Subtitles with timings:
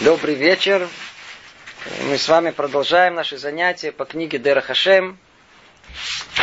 [0.00, 0.88] Добрый вечер.
[2.02, 5.20] Мы с вами продолжаем наши занятия по книге Дера Хашем.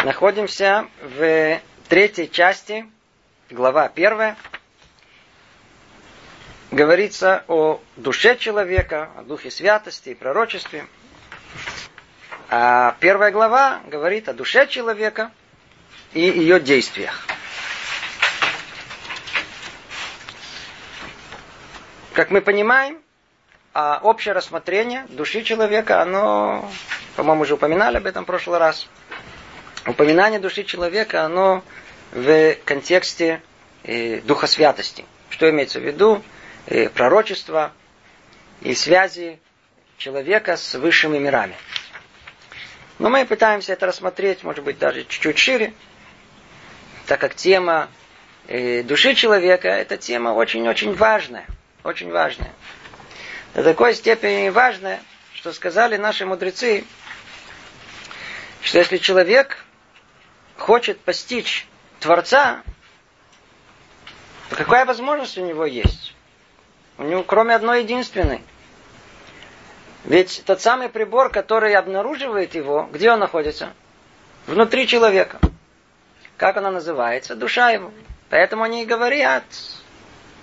[0.06, 1.60] Находимся в
[1.90, 2.86] третьей части,
[3.50, 4.38] глава первая.
[6.72, 10.88] Говорится о душе человека, о духе святости и пророчестве.
[12.50, 15.30] А первая глава говорит о душе человека
[16.14, 17.28] и ее действиях.
[22.14, 23.02] Как мы понимаем,
[23.74, 26.70] а общее рассмотрение души человека, оно,
[27.16, 28.88] по-моему, уже упоминали об этом в прошлый раз.
[29.86, 31.64] Упоминание души человека, оно
[32.12, 33.42] в контексте
[33.84, 35.06] э, Духа Святости.
[35.30, 36.22] Что имеется в виду?
[36.68, 37.72] Э, пророчество
[38.62, 39.40] и связи
[39.98, 41.56] человека с высшими мирами.
[43.00, 45.74] Но мы пытаемся это рассмотреть, может быть, даже чуть-чуть шире,
[47.08, 47.88] так как тема
[48.48, 51.46] э, души человека– это тема очень-очень важная.
[51.84, 52.52] Очень важная
[53.54, 55.02] до такой степени важное,
[55.34, 56.86] что сказали наши мудрецы,
[58.62, 59.66] что если человек
[60.58, 61.68] хочет постичь
[62.00, 62.64] Творца,
[64.50, 66.16] то какая возможность у него есть?
[66.98, 68.42] У него кроме одной единственной.
[70.06, 73.74] Ведь тот самый прибор, который обнаруживает его, где он находится?
[74.48, 75.40] Внутри человека.
[76.38, 77.36] Как она называется?
[77.36, 77.92] Душа его.
[78.30, 79.44] Поэтому они и говорят,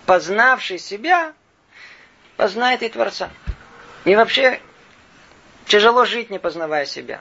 [0.07, 1.33] познавший себя,
[2.39, 3.31] познает и Творца.
[4.05, 4.61] И вообще
[5.67, 7.21] тяжело жить, не познавая себя.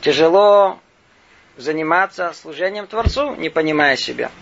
[0.00, 0.80] Тяжело
[1.58, 4.32] заниматься служением Творцу, не понимая себя.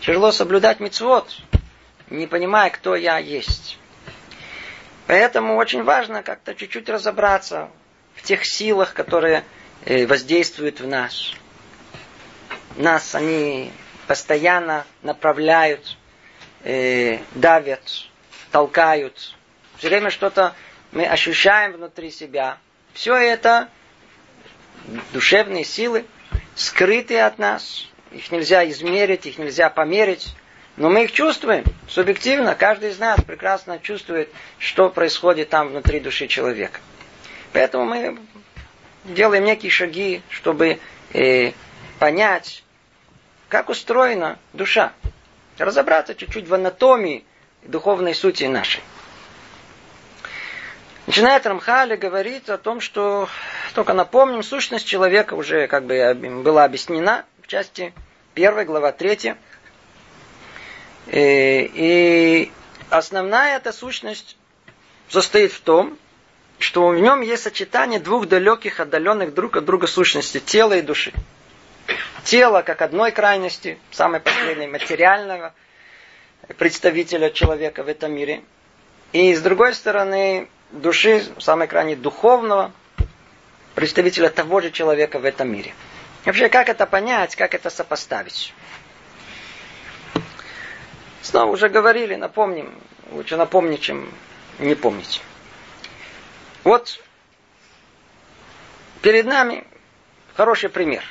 [0.00, 1.30] Тяжело соблюдать мицвод,
[2.08, 3.78] не понимая, кто я есть.
[5.06, 7.68] Поэтому очень важно как-то чуть-чуть разобраться
[8.14, 9.44] в тех силах, которые
[9.84, 11.32] э, воздействуют в нас.
[12.76, 13.72] Нас они
[14.06, 15.98] постоянно направляют,
[16.64, 18.08] э, давят,
[18.52, 19.34] толкают.
[19.78, 20.54] Все время что-то
[20.92, 22.58] мы ощущаем внутри себя.
[22.92, 23.68] Все это
[25.12, 26.04] душевные силы,
[26.54, 27.88] скрытые от нас.
[28.12, 30.34] Их нельзя измерить, их нельзя померить.
[30.76, 32.54] Но мы их чувствуем субъективно.
[32.54, 36.80] Каждый из нас прекрасно чувствует, что происходит там внутри души человека.
[37.52, 38.18] Поэтому мы
[39.04, 40.78] делаем некие шаги, чтобы
[41.12, 41.52] э,
[41.98, 42.64] понять,
[43.48, 44.92] как устроена душа.
[45.58, 47.24] Разобраться чуть-чуть в анатомии
[47.62, 48.82] духовной сути нашей.
[51.06, 53.28] Начинает Рамхали говорить о том, что,
[53.74, 56.14] только напомним, сущность человека уже как бы
[56.44, 57.92] была объяснена в части
[58.34, 59.34] 1, глава 3.
[61.08, 62.52] И, и
[62.88, 64.36] основная эта сущность
[65.08, 65.98] состоит в том,
[66.60, 71.12] что в нем есть сочетание двух далеких, отдаленных друг от друга сущностей, тела и души.
[72.24, 75.52] Тело как одной крайности, самой последней, материального,
[76.56, 78.42] представителя человека в этом мире.
[79.12, 82.72] И с другой стороны, души, самой крайне духовного,
[83.74, 85.74] представителя того же человека в этом мире.
[86.24, 88.54] Вообще, как это понять, как это сопоставить?
[91.20, 92.72] Снова уже говорили, напомним.
[93.10, 94.12] Лучше напомнить, чем
[94.58, 95.20] не помнить.
[96.64, 97.00] Вот
[99.02, 99.64] перед нами
[100.34, 101.04] хороший пример.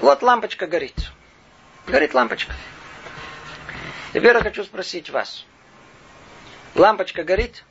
[0.00, 0.96] Вот лампочка горит.
[1.86, 2.52] Горит лампочка.
[4.16, 5.44] Теперь я хочу спросить вас.
[6.74, 7.64] Лампочка горит?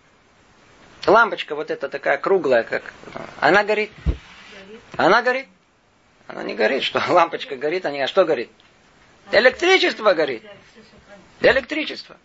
[1.07, 2.93] Лампочка вот эта такая круглая, как...
[3.39, 3.89] Она горит?
[4.95, 5.47] Она горит?
[6.27, 6.83] Она не горит.
[6.83, 7.99] Что лампочка горит, а не...
[7.99, 8.51] А что горит?
[9.31, 10.43] Электричество горит.
[11.41, 12.15] Электричество.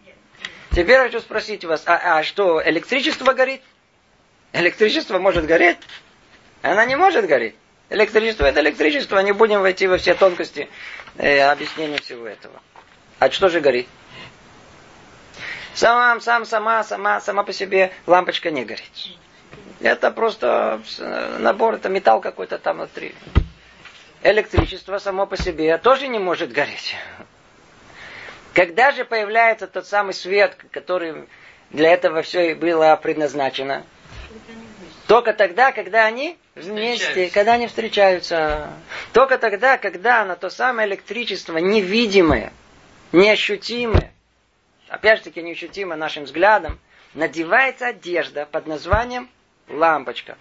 [0.72, 3.62] Теперь я хочу спросить вас, а, а что, электричество горит?
[4.52, 5.78] Электричество может гореть?
[6.60, 7.54] Она не может гореть.
[7.88, 10.68] Электричество это электричество, не будем войти во все тонкости
[11.16, 12.60] э, объяснения всего этого.
[13.18, 13.88] А что же горит?
[15.80, 19.16] Сам, сам, сама, сама, сама по себе лампочка не горит.
[19.80, 20.82] Это просто
[21.38, 23.14] набор, это металл какой-то там внутри.
[24.22, 26.94] Электричество само по себе тоже не может гореть.
[28.52, 31.26] Когда же появляется тот самый свет, который
[31.70, 33.82] для этого все и было предназначено?
[35.06, 38.68] Только тогда, когда они вместе, когда они встречаются.
[39.14, 42.52] Только тогда, когда на то самое электричество невидимое,
[43.12, 44.12] неощутимое,
[44.90, 46.78] опять же таки неощутимо нашим взглядом,
[47.14, 49.30] надевается одежда под названием
[49.68, 50.36] лампочка.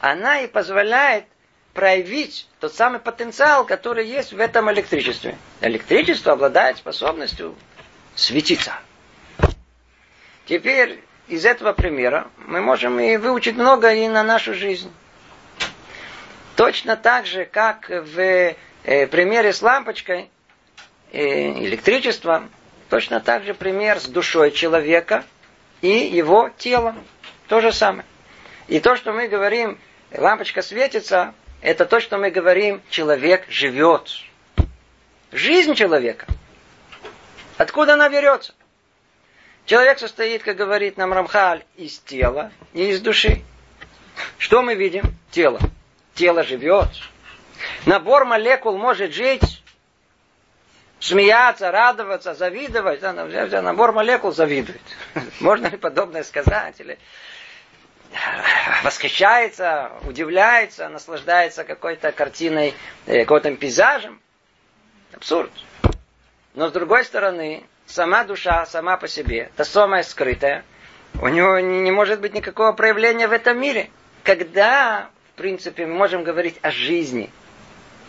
[0.00, 1.24] Она и позволяет
[1.72, 5.36] проявить тот самый потенциал, который есть в этом электричестве.
[5.60, 7.54] Электричество обладает способностью
[8.14, 8.72] светиться.
[10.46, 14.92] Теперь из этого примера мы можем и выучить много и на нашу жизнь.
[16.56, 20.30] Точно так же, как в э, примере с лампочкой,
[21.12, 22.50] э, электричеством,
[22.88, 25.24] Точно так же пример с душой человека
[25.80, 27.02] и его телом.
[27.48, 28.04] То же самое.
[28.68, 29.78] И то, что мы говорим,
[30.12, 34.10] лампочка светится, это то, что мы говорим, человек живет.
[35.32, 36.26] Жизнь человека.
[37.56, 38.54] Откуда она берется?
[39.64, 43.42] Человек состоит, как говорит нам Рамхаль, из тела и из души.
[44.38, 45.02] Что мы видим?
[45.30, 45.58] Тело.
[46.14, 46.88] Тело живет.
[47.84, 49.62] Набор молекул может жить,
[51.06, 53.00] смеяться, радоваться, завидовать.
[53.02, 54.80] Набор молекул завидует.
[55.40, 56.80] Можно ли подобное сказать?
[56.80, 56.98] Или
[58.82, 62.74] восхищается, удивляется, наслаждается какой-то картиной,
[63.06, 64.20] э, каким-то пейзажем.
[65.12, 65.50] Абсурд.
[66.54, 70.64] Но с другой стороны, сама душа, сама по себе, та самая скрытая,
[71.20, 73.90] у него не может быть никакого проявления в этом мире.
[74.24, 77.30] Когда, в принципе, мы можем говорить о жизни,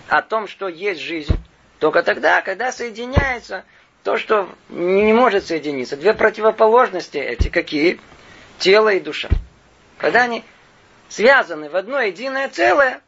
[0.07, 1.37] о том, что есть жизнь,
[1.79, 3.63] только тогда, когда соединяется
[4.03, 5.97] то, что не может соединиться.
[5.97, 7.99] Две противоположности эти какие?
[8.57, 9.29] Тело и душа.
[9.97, 10.43] Когда они
[11.09, 13.01] связаны в одно единое целое,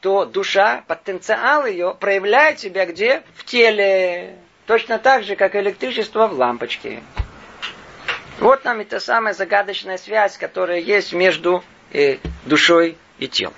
[0.00, 3.22] то душа, потенциал ее проявляет себя где?
[3.36, 4.36] В теле.
[4.66, 7.02] Точно так же, как электричество в лампочке.
[8.38, 13.54] Вот нам и та самая загадочная связь, которая есть между э, душой и телом.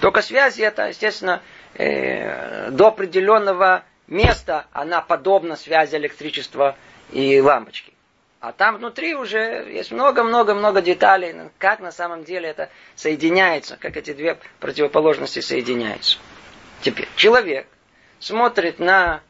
[0.00, 1.42] Только связь эта, естественно,
[1.74, 6.76] э, до определенного места она подобна связи электричества
[7.12, 7.92] и лампочки.
[8.40, 14.14] А там внутри уже есть много-много-много деталей, как на самом деле это соединяется, как эти
[14.14, 16.18] две противоположности соединяются.
[16.80, 17.66] Теперь человек
[18.18, 19.20] смотрит на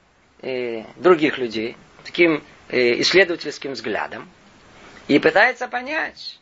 [0.42, 4.30] э, других людей таким э, исследовательским взглядом
[5.08, 6.38] и пытается понять,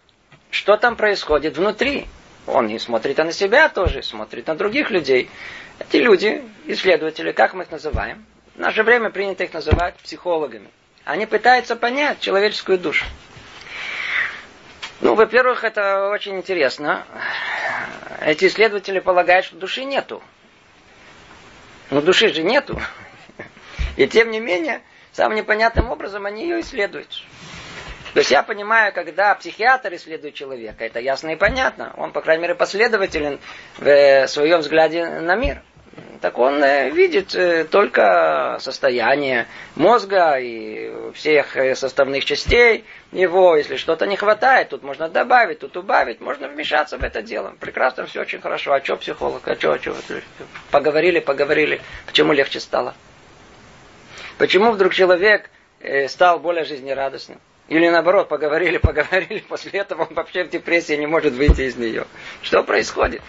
[0.51, 2.07] что там происходит внутри.
[2.47, 5.31] Он не смотрит на себя тоже, смотрит на других людей.
[5.79, 8.27] Эти люди, исследователи, как мы их называем?
[8.55, 10.69] В наше время принято их называть психологами.
[11.05, 13.07] Они пытаются понять человеческую душу.
[15.01, 17.07] Ну, во-первых, это очень интересно.
[18.21, 20.23] Эти исследователи полагают, что души нету.
[21.91, 22.81] Но души же нету.
[23.97, 24.83] И тем не менее,
[25.13, 27.09] самым непонятным образом они ее исследуют.
[28.15, 31.95] То есть я понимаю, когда психиатр исследует человека, это ясно и понятно.
[31.97, 33.39] Он, по крайней мере, последователен
[33.77, 35.63] в своем взгляде на мир
[36.21, 43.57] так он э, видит э, только состояние мозга и всех э, составных частей его.
[43.57, 47.55] Если что-то не хватает, тут можно добавить, тут убавить, можно вмешаться в это дело.
[47.61, 48.73] Прекрасно, все очень хорошо.
[48.73, 49.47] А что психолог?
[49.47, 49.95] А что, а что?
[50.71, 51.81] Поговорили, поговорили.
[52.07, 52.95] Почему легче стало?
[54.39, 55.51] Почему вдруг человек
[56.09, 57.41] стал более жизнерадостным?
[57.69, 62.07] Или наоборот, поговорили, поговорили, после этого он вообще в депрессии не может выйти из нее.
[62.43, 63.23] Что происходит?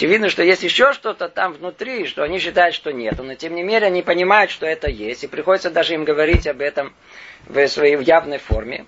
[0.00, 3.14] Видно, что есть еще что-то там внутри, что они считают, что нет.
[3.18, 5.24] Но тем не менее они понимают, что это есть.
[5.24, 6.94] И приходится даже им говорить об этом
[7.46, 8.86] в своей явной форме.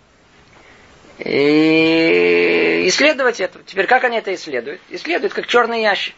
[1.18, 3.58] И исследовать это.
[3.64, 4.80] Теперь как они это исследуют?
[4.90, 6.14] Исследуют как черный ящик.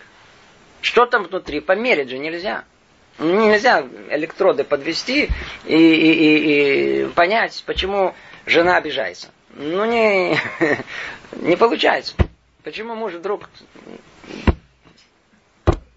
[0.81, 1.61] Что там внутри?
[1.61, 2.65] Померить же нельзя.
[3.19, 5.29] Нельзя электроды подвести
[5.67, 8.15] и, и, и, и понять, почему
[8.47, 9.29] жена обижается.
[9.55, 10.37] Ну, не,
[11.37, 12.15] не получается.
[12.65, 13.49] Почему муж вдруг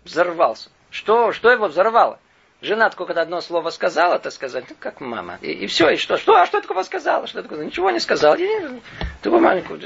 [0.05, 0.69] взорвался.
[0.89, 2.19] Что, что его взорвало?
[2.61, 5.37] Жена только одно слово сказала, так сказать, ну, как мама.
[5.41, 6.17] И, и все, и что?
[6.17, 6.35] Что?
[6.35, 7.27] А что такого сказала?
[7.27, 7.65] Что такое?
[7.65, 8.37] Ничего не сказала.
[9.21, 9.79] Такую маленькую.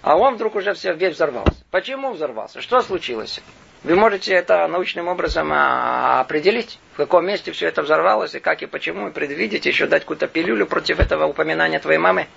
[0.00, 1.62] А он вдруг уже все, весь взорвался.
[1.70, 2.60] Почему взорвался?
[2.62, 3.40] Что случилось?
[3.84, 8.62] Вы можете это научным образом а, определить, в каком месте все это взорвалось, и как
[8.62, 12.28] и почему, и предвидеть, еще дать какую-то пилюлю против этого упоминания твоей мамы?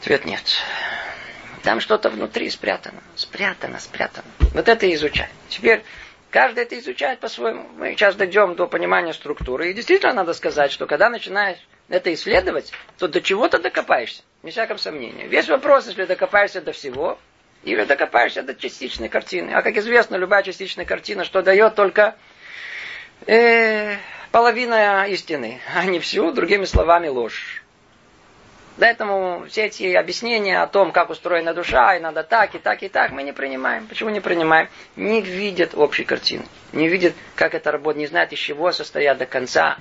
[0.00, 0.42] Ответ нет.
[1.64, 3.02] Там что-то внутри спрятано.
[3.16, 4.26] Спрятано, спрятано.
[4.52, 5.30] Вот это изучать.
[5.48, 5.82] Теперь
[6.30, 7.66] каждый это изучает по-своему.
[7.78, 9.70] Мы сейчас дойдем до понимания структуры.
[9.70, 14.22] И действительно надо сказать, что когда начинаешь это исследовать, то до чего-то докопаешься.
[14.42, 15.26] Не всяком сомнении.
[15.26, 17.18] Весь вопрос, если докопаешься до всего,
[17.62, 19.52] или докопаешься до частичной картины.
[19.52, 22.14] А как известно, любая частичная картина, что дает только
[23.26, 23.96] э,
[24.30, 27.63] половина истины, а не всю, другими словами, ложь.
[28.78, 32.88] Поэтому все эти объяснения о том, как устроена душа, и надо так, и так, и
[32.88, 33.86] так, мы не принимаем.
[33.86, 34.68] Почему не принимаем?
[34.96, 36.44] Не видят общей картины.
[36.72, 39.78] Не видят, как это работает, не знают, из чего состоят до конца.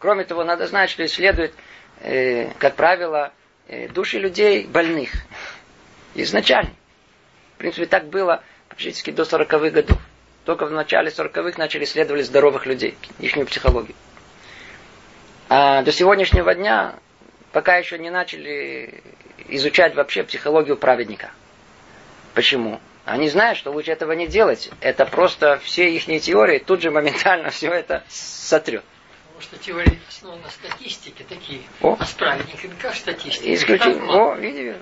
[0.00, 1.54] Кроме того, надо знать, что исследуют,
[2.00, 3.32] э, как правило,
[3.68, 5.10] э, души людей больных.
[6.14, 6.70] Изначально.
[7.54, 9.98] В принципе, так было практически до 40-х годов.
[10.44, 13.94] Только в начале 40-х начали исследовать здоровых людей, их психологию.
[15.48, 16.94] А до сегодняшнего дня
[17.52, 19.02] пока еще не начали
[19.48, 21.30] изучать вообще психологию праведника.
[22.34, 22.80] Почему?
[23.04, 24.70] Они знают, что лучше этого не делать.
[24.80, 28.84] Это просто все их теории тут же моментально все это сотрет.
[29.28, 31.62] Потому что теория основана на статистике такие.
[31.80, 31.96] О.
[31.98, 33.54] А с праведниками как статистика?
[33.54, 34.32] Исключительно.
[34.32, 34.76] О, видите,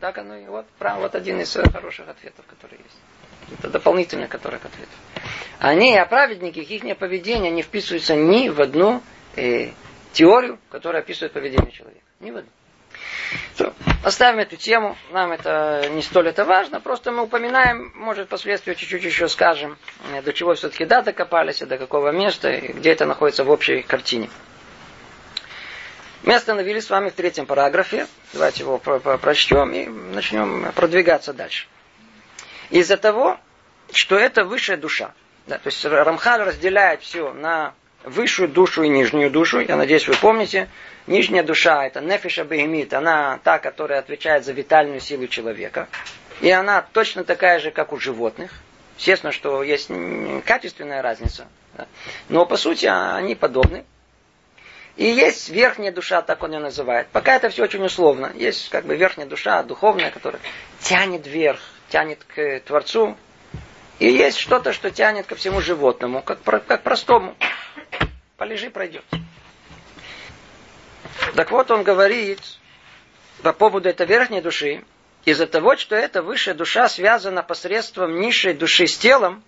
[0.00, 3.58] так оно и вот, прав, вот один из хороших ответов, который есть.
[3.58, 4.90] Это дополнительный, который к ответу.
[5.58, 9.02] Они, а праведники, их поведение не вписываются ни в одну
[9.36, 9.70] э,
[10.12, 12.03] теорию, которая описывает поведение человека.
[12.20, 12.50] Ни в одну.
[13.56, 18.74] То, оставим эту тему, нам это не столь это важно, просто мы упоминаем, может, впоследствии
[18.74, 19.76] чуть-чуть еще скажем,
[20.12, 23.82] э, до чего все-таки да докопались, до какого места, и где это находится в общей
[23.82, 24.28] картине.
[26.22, 31.32] Мы остановились с вами в третьем параграфе, давайте его про про прочтем и начнем продвигаться
[31.32, 31.66] дальше.
[32.70, 33.38] Из-за того,
[33.92, 35.12] что это высшая душа,
[35.46, 39.60] да, то есть Рамхаль разделяет все на высшую душу и нижнюю душу.
[39.60, 40.68] Я надеюсь, вы помните.
[41.06, 42.94] Нижняя душа– это нефиша бегемит.
[42.94, 45.88] Она та, которая отвечает за витальную силу человека.
[46.40, 48.52] И она точно такая же, как у животных.
[48.96, 49.90] Естественно, что есть
[50.44, 51.46] качественная разница.
[52.28, 53.84] Но по сути они подобны.
[54.96, 57.08] И есть верхняя душа, так он ее называет.
[57.08, 58.30] Пока это все очень условно.
[58.34, 60.40] Есть как бы верхняя душа, духовная, которая
[60.80, 63.16] тянет вверх, тянет к Творцу.
[63.98, 67.34] И есть что-то, что тянет ко всему животному, как, как простому.
[68.36, 69.04] Полежи, пройдет.
[71.34, 72.40] Так вот, он говорит
[73.42, 74.84] по поводу этой верхней души,
[75.24, 79.42] из-за того, что эта высшая душа связана посредством низшей души с телом,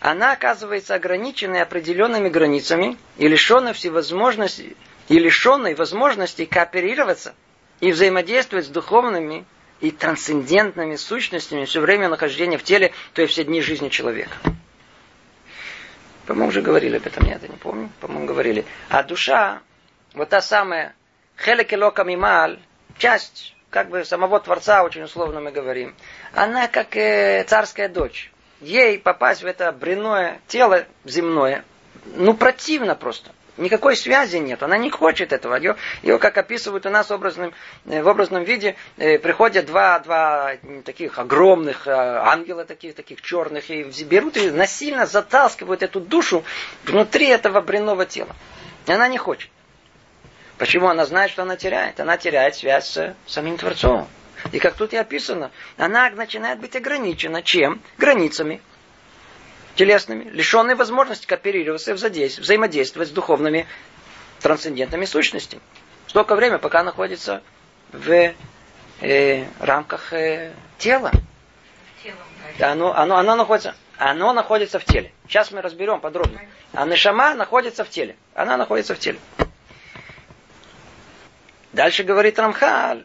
[0.00, 4.76] она оказывается ограниченной определенными границами и лишенной всевозможности
[5.08, 7.34] и лишенной возможности кооперироваться
[7.80, 9.44] и взаимодействовать с духовными
[9.80, 14.36] и трансцендентными сущностями все время нахождения в теле, то есть все дни жизни человека.
[16.26, 17.90] По-моему, уже говорили об этом, нет, я не помню.
[18.00, 18.64] По-моему, говорили.
[18.88, 19.60] А душа,
[20.14, 20.94] вот та самая
[21.36, 22.58] хелекелока мималь,
[22.98, 25.94] часть как бы самого Творца, очень условно мы говорим,
[26.34, 28.32] она как э, царская дочь.
[28.60, 31.64] Ей попасть в это бренное тело земное,
[32.16, 33.30] ну противно просто.
[33.60, 34.62] Никакой связи нет.
[34.62, 35.54] Она не хочет этого.
[35.56, 37.52] Ее, ее как описывают у нас образным,
[37.84, 40.52] э, в образном виде, э, приходят два, два
[40.86, 46.42] таких огромных э, ангела, таких, таких черных, и берут и насильно затаскивают эту душу
[46.84, 48.34] внутри этого бренного тела.
[48.86, 49.50] И она не хочет.
[50.56, 50.88] Почему?
[50.88, 52.00] Она знает, что она теряет.
[52.00, 54.08] Она теряет связь с самим Творцом.
[54.52, 57.82] И как тут и описано, она начинает быть ограничена чем?
[57.98, 58.62] Границами
[59.74, 63.66] телесными, лишенные возможности кооперироваться и взаимодействовать с духовными
[64.40, 65.62] трансцендентными сущностями.
[66.06, 67.42] Столько времени, пока находится
[67.92, 68.34] в
[69.00, 71.12] э, рамках э, тела.
[72.58, 75.12] Оно, оно, оно, находится, оно находится в теле.
[75.26, 76.40] Сейчас мы разберем подробно.
[76.72, 78.16] А Нешама находится в теле.
[78.34, 79.18] Она находится в теле.
[81.72, 83.04] Дальше говорит Рамхаль.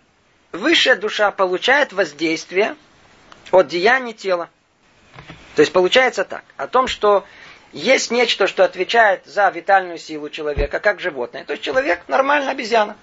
[0.52, 2.76] Высшая душа получает воздействие
[3.52, 4.50] от деяний тела.
[5.56, 7.26] То есть получается так, о том, что
[7.72, 11.46] есть нечто, что отвечает за витальную силу человека, как животное.
[11.46, 12.98] То есть человек нормально обезьяна.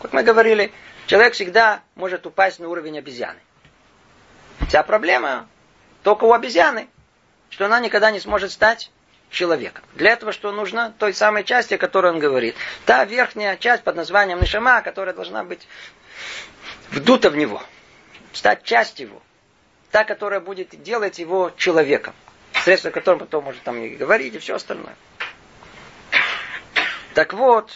[0.00, 0.72] Как мы говорили,
[1.06, 3.40] человек всегда может упасть на уровень обезьяны.
[4.68, 5.48] Вся проблема
[6.04, 6.88] только у обезьяны,
[7.50, 8.90] что она никогда не сможет стать
[9.30, 9.82] человеком.
[9.94, 10.94] Для этого что нужно?
[10.98, 12.54] Той самой части, о которой он говорит.
[12.84, 15.66] Та верхняя часть под названием Нишама, которая должна быть
[16.90, 17.60] вдута в него.
[18.32, 19.22] Стать частью его
[19.96, 22.12] та, которая будет делать его человеком.
[22.64, 24.94] Средство которым потом может там и говорить, и все остальное.
[27.14, 27.70] Так вот,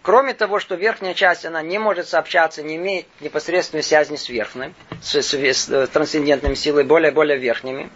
[0.00, 4.72] кроме того, что верхняя часть, она не может сообщаться, не имеет непосредственной связи с верхней,
[5.02, 7.90] с, с, с трансцендентными силой, более-более верхними,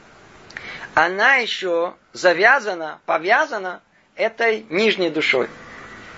[0.93, 3.81] она еще завязана, повязана
[4.15, 5.49] этой нижней душой.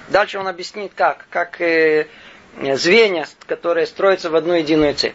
[0.08, 1.26] Дальше он объяснит как.
[1.30, 2.08] Как э,
[2.74, 5.14] звенья, которые строятся в одну единую цепь.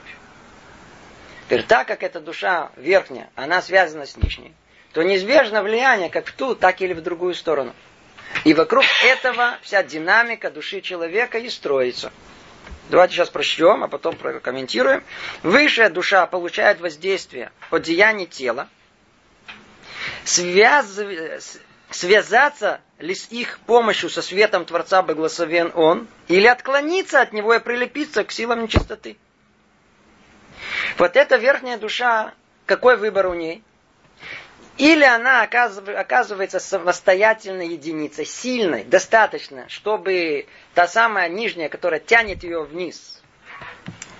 [1.51, 4.53] Теперь так как эта душа верхняя, она связана с нижней,
[4.93, 7.75] то неизбежно влияние как в ту, так или в другую сторону.
[8.45, 12.13] И вокруг этого вся динамика души человека и строится.
[12.89, 15.03] Давайте сейчас прочтем, а потом прокомментируем.
[15.43, 18.69] Высшая душа получает воздействие от деяний тела.
[20.23, 21.01] Связ...
[21.89, 27.59] Связаться ли с их помощью со светом Творца благословен Он, или отклониться от него и
[27.59, 29.17] прилепиться к силам нечистоты.
[30.97, 32.33] Вот эта верхняя душа,
[32.65, 33.63] какой выбор у ней?
[34.77, 43.21] Или она оказывается самостоятельной единицей, сильной, достаточно, чтобы та самая нижняя, которая тянет ее вниз,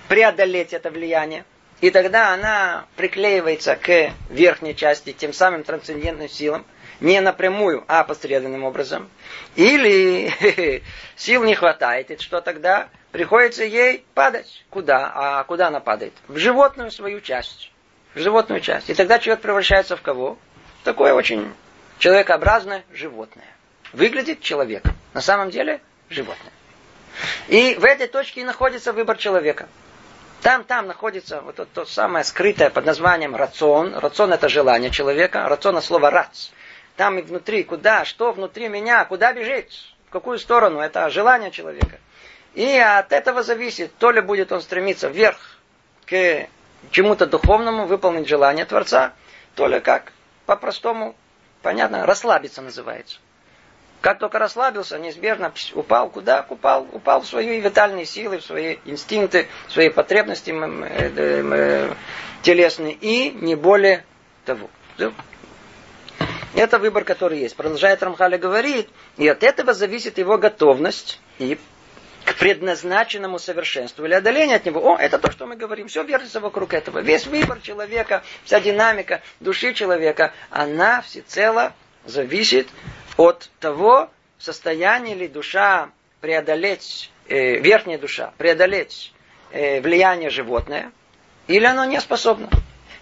[0.08, 1.44] преодолеть это влияние.
[1.80, 6.64] И тогда она приклеивается к верхней части, тем самым трансцендентным силам,
[7.02, 9.10] не напрямую, а посредственным образом.
[9.56, 10.82] Или
[11.16, 12.88] сил не хватает, и что тогда?
[13.12, 14.64] приходится ей падать.
[14.70, 15.12] Куда?
[15.14, 16.14] А куда она падает?
[16.26, 17.70] В животную свою часть.
[18.14, 18.90] В животную часть.
[18.90, 20.38] И тогда человек превращается в кого?
[20.80, 21.52] В такое очень
[21.98, 23.46] человекообразное животное.
[23.92, 24.84] выглядит человек.
[25.12, 26.52] На самом деле животное.
[27.48, 29.68] И в этой точке и находится выбор человека.
[30.40, 33.94] Там, там находится вот то, то самое скрытое под названием рацион.
[33.94, 35.46] Рацион это желание человека.
[35.46, 36.48] Рацион от слова рац.
[37.02, 40.78] Там и внутри, куда, что внутри меня, куда бежить, в какую сторону.
[40.78, 41.98] Это желание человека.
[42.54, 45.58] И от этого зависит, то ли будет он стремиться вверх
[46.06, 46.46] к
[46.92, 49.14] чему-то духовному, выполнить желание Творца,
[49.56, 50.12] то ли как
[50.46, 51.16] по-простому,
[51.62, 53.18] понятно, расслабиться называется.
[54.00, 56.46] Как только расслабился, неизбежно упал куда?
[56.48, 61.92] Упал, упал в свои витальные силы, в свои инстинкты, в свои потребности э,
[62.42, 64.04] телесные и не более
[64.44, 64.70] того.
[66.54, 67.56] Это выбор, который есть.
[67.56, 71.58] Продолжает Рамхаля говорит, и от этого зависит его готовность и
[72.24, 74.80] к предназначенному совершенству или отдаление от него.
[74.92, 75.88] О, это то, что мы говорим.
[75.88, 77.00] Все вертится вокруг этого.
[77.00, 81.72] Весь выбор человека, вся динамика души человека, она всецело
[82.04, 82.68] зависит
[83.16, 85.90] от того, состояние ли душа
[86.20, 89.12] преодолеть, э, верхняя душа, преодолеть
[89.50, 90.92] э, влияние животное,
[91.48, 92.48] или оно не способно.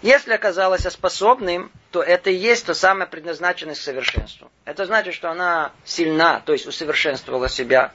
[0.01, 4.49] Если оказалось способным, то это и есть то самое предназначенное к совершенству.
[4.65, 7.91] Это значит, что она сильна, то есть усовершенствовала себя.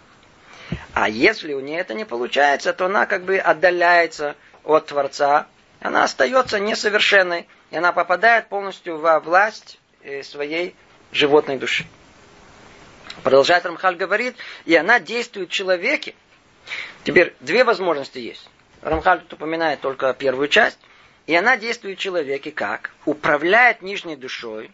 [0.92, 5.46] А если у нее это не получается, то она как бы отдаляется от Творца,
[5.80, 10.74] она остается несовершенной, и она попадает полностью во власть э, своей
[11.12, 11.86] животной души.
[13.22, 14.36] Продолжает Рамхаль говорит,
[14.66, 16.14] и она действует в человеке.
[17.04, 18.48] Теперь две возможности есть.
[18.82, 20.78] Рамхаль упоминает только первую часть.
[21.26, 22.92] И она действует в человеке как?
[23.04, 24.70] Управляет нижней душой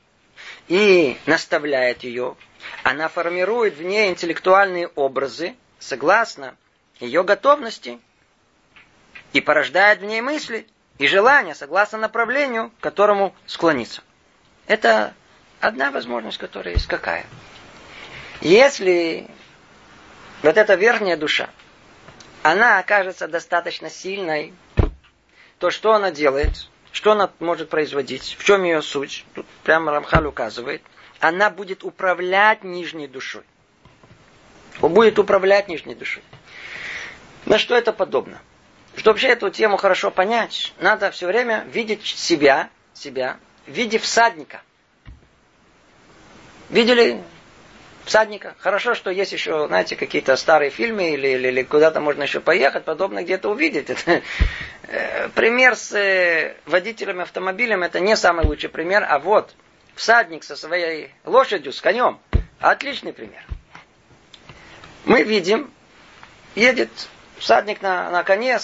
[0.69, 2.37] и наставляет ее.
[2.83, 6.57] Она формирует в ней интеллектуальные образы, согласно
[7.01, 7.99] ее готовности,
[9.33, 10.67] и порождает в ней мысли
[10.99, 14.03] и желания, согласно направлению, к которому склониться.
[14.67, 15.15] Это
[15.61, 17.25] одна возможность, которая есть какая.
[18.43, 19.27] Если
[20.43, 21.49] вот эта верхняя душа,
[22.43, 24.53] она окажется достаточно сильной,
[25.63, 26.67] то что она делает?
[26.91, 28.35] Что она может производить?
[28.37, 29.25] В чем ее суть?
[29.33, 30.83] Тут прямо Рамхаль указывает.
[31.21, 33.45] Она будет управлять нижней душой.
[34.81, 36.25] Он будет управлять нижней душой.
[37.47, 38.43] На что это подобно?
[38.97, 44.63] Чтобы вообще эту тему хорошо понять, надо все время видеть себя, себя в виде всадника.
[46.71, 47.23] Видели
[48.05, 48.55] всадника.
[48.59, 52.85] Хорошо, что есть еще, знаете, какие-то старые фильмы или, или, или куда-то можно еще поехать,
[52.85, 53.91] подобно где-то увидеть.
[53.91, 54.23] Это,
[54.89, 59.55] э, пример с э, водителем автомобилем это не самый лучший пример, а вот
[59.95, 62.19] всадник со своей лошадью, с конем.
[62.61, 63.45] Отличный пример.
[65.05, 65.71] Мы видим,
[66.55, 66.91] едет
[67.39, 68.59] всадник на, на коне,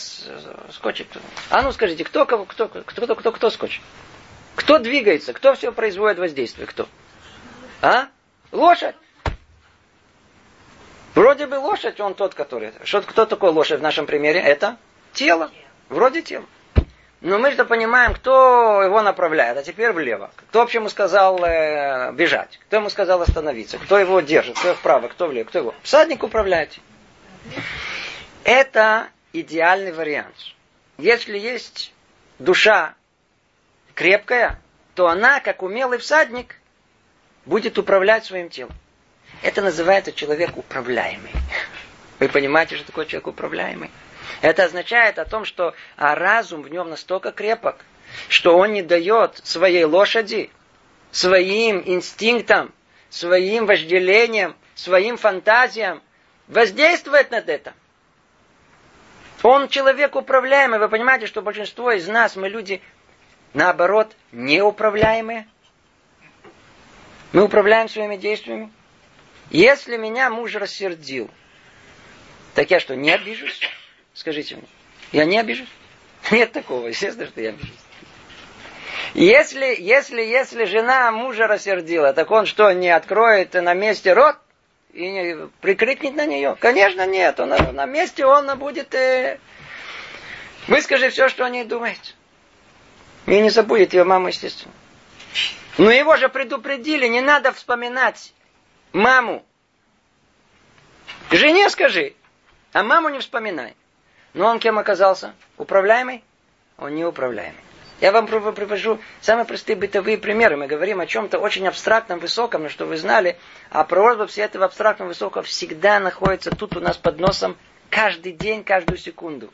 [0.71, 1.09] скочит.
[1.51, 3.83] А ну скажите, кто, кого, кто, кто, кто, кто, кто скочит?
[4.55, 5.33] Кто двигается?
[5.33, 6.67] Кто все производит воздействие?
[6.67, 6.89] Кто?
[7.81, 8.09] А?
[8.53, 8.95] Лошадь.
[11.19, 12.73] Вроде бы лошадь, он тот, который...
[12.85, 14.39] Что, кто такой лошадь в нашем примере?
[14.39, 14.77] Это
[15.13, 15.51] тело.
[15.89, 16.47] Вроде тело.
[17.23, 20.31] Но мы же понимаем, кто его направляет, а теперь влево.
[20.37, 22.61] Кто вообще ему сказал э, бежать?
[22.69, 23.79] Кто ему сказал остановиться?
[23.79, 24.57] Кто его держит?
[24.61, 25.09] Кто вправо?
[25.09, 25.49] Кто влево?
[25.49, 25.75] Кто его?
[25.83, 26.79] Всадник управляет.
[28.45, 30.37] Это идеальный вариант.
[30.99, 31.93] Если есть
[32.39, 32.95] душа
[33.97, 34.61] крепкая,
[34.95, 36.61] то она, как умелый всадник,
[37.45, 38.77] будет управлять своим телом.
[39.43, 41.33] Это называется человек управляемый.
[42.19, 43.91] Вы понимаете, что такое человек управляемый?
[44.41, 47.85] Это означает о том, что а разум в нем настолько крепок,
[48.29, 50.51] что он не дает своей лошади,
[51.13, 52.73] своим инстинктам,
[53.11, 56.03] своим вожделениям, своим фантазиям
[56.49, 57.75] воздействовать над это.
[59.43, 60.81] Он человек управляемый.
[60.81, 62.83] Вы понимаете, что большинство из нас, мы люди,
[63.55, 65.47] наоборот, неуправляемые.
[67.33, 68.73] Мы управляем своими действиями.
[69.51, 71.31] Если меня муж рассердил,
[72.55, 73.61] так я что, не обижусь?
[74.15, 74.69] Скажите мне.
[75.13, 75.69] Я не обижусь?
[76.31, 77.73] Нет такого, естественно, что я обижусь.
[79.15, 84.37] Если, если, если жена мужа рассердила, так он что, не откроет на месте рот
[84.93, 86.57] и не прикрикнет на нее?
[86.61, 87.41] Конечно, нет.
[87.41, 88.95] Он, на месте он будет...
[88.95, 89.39] Э,
[90.67, 92.15] выскажи все, что о ней думает.
[93.27, 94.75] И не забудет ее мама, естественно.
[95.79, 98.35] Но его же предупредили, не надо вспоминать
[98.93, 99.45] маму.
[101.31, 102.15] Жене скажи,
[102.73, 103.75] а маму не вспоминай.
[104.35, 105.35] Но он кем оказался?
[105.57, 106.23] Управляемый?
[106.77, 107.61] Он не управляемый.
[108.01, 110.57] Я вам привожу самые простые бытовые примеры.
[110.57, 113.37] Мы говорим о чем-то очень абстрактном, высоком, но что вы знали,
[113.71, 117.57] а природа все этого абстрактного, высокого всегда находится тут у нас под носом
[117.91, 119.53] каждый день, каждую секунду.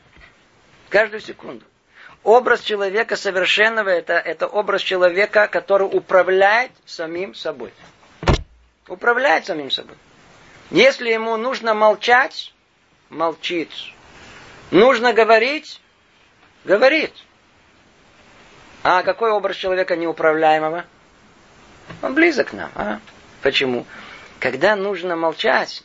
[0.89, 1.65] Каждую секунду.
[2.23, 7.73] Образ человека совершенного это, это образ человека, который управляет самим собой.
[8.87, 9.95] Управляет самим собой.
[10.71, 12.53] Если ему нужно молчать,
[13.09, 13.71] молчит.
[14.71, 15.81] Нужно говорить,
[16.63, 17.13] говорит.
[18.83, 20.85] А какой образ человека неуправляемого?
[22.01, 22.71] Он близок к нам.
[22.75, 22.99] А?
[23.41, 23.85] Почему?
[24.39, 25.83] Когда нужно молчать,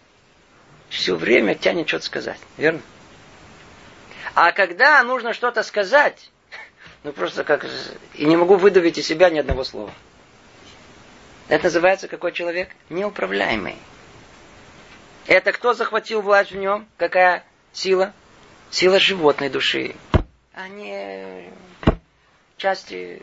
[0.90, 2.40] все время тянет что-то сказать.
[2.58, 2.80] Верно?
[4.34, 6.30] А когда нужно что-то сказать,
[7.02, 7.66] ну просто как...
[8.14, 9.92] И не могу выдавить из себя ни одного слова.
[11.50, 12.68] Это называется какой человек?
[12.90, 13.74] Неуправляемый.
[15.26, 16.86] Это кто захватил власть в нем?
[16.96, 18.12] Какая сила?
[18.70, 19.96] Сила животной души.
[20.54, 21.50] А не
[22.56, 23.20] части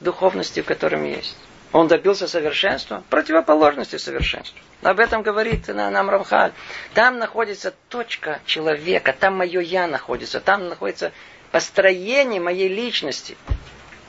[0.00, 1.36] духовности, в котором есть.
[1.72, 4.58] Он добился совершенства, противоположности совершенству.
[4.82, 6.52] Об этом говорит нам Рамхаль.
[6.94, 11.12] Там находится точка человека, там мое я находится, там находится
[11.52, 13.36] построение моей личности.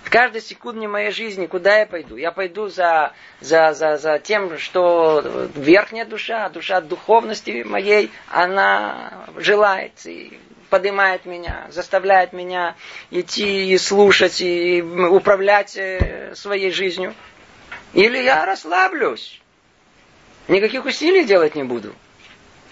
[0.10, 2.16] Каждой секунде моей жизни, куда я пойду?
[2.16, 9.94] Я пойду за, за, за, за тем, что верхняя душа, душа духовности моей, она желает
[10.06, 10.40] и
[10.72, 12.76] поднимает меня, заставляет меня
[13.12, 17.14] идти и слушать, и управлять э, своей жизнью.
[17.94, 19.40] Или я расслаблюсь.
[20.48, 21.94] Никаких усилий делать не буду.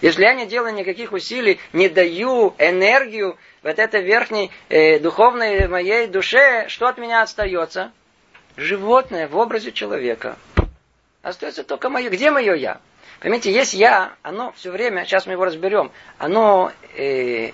[0.00, 6.06] Если я не делаю никаких усилий, не даю энергию вот этой верхней э, духовной моей
[6.06, 7.92] душе, что от меня остается?
[8.56, 10.36] Животное в образе человека.
[11.22, 12.10] Остается только мое.
[12.10, 12.80] Где мое я?
[13.20, 17.50] Понимаете, есть я, оно все время, сейчас мы его разберем, оно э,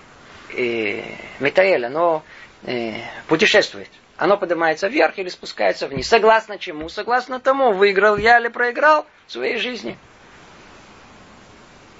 [0.55, 1.03] э,
[1.39, 2.23] метаэль, оно
[2.63, 2.93] э,
[3.27, 3.89] путешествует.
[4.17, 6.07] Оно поднимается вверх или спускается вниз.
[6.07, 6.87] Согласно чему?
[6.87, 9.97] Согласно тому, выиграл я или проиграл в своей жизни.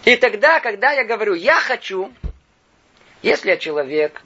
[0.06, 2.12] И тогда, когда я говорю «я хочу»,
[3.26, 4.22] если я человек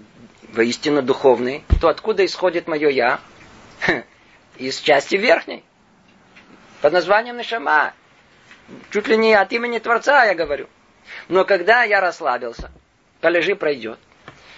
[0.51, 3.21] воистину духовный, то откуда исходит мое «я»?
[4.57, 5.63] Из части верхней.
[6.81, 7.93] Под названием Нишама.
[8.91, 10.67] Чуть ли не от имени Творца я говорю.
[11.29, 12.71] Но когда я расслабился,
[13.21, 13.99] полежи пройдет.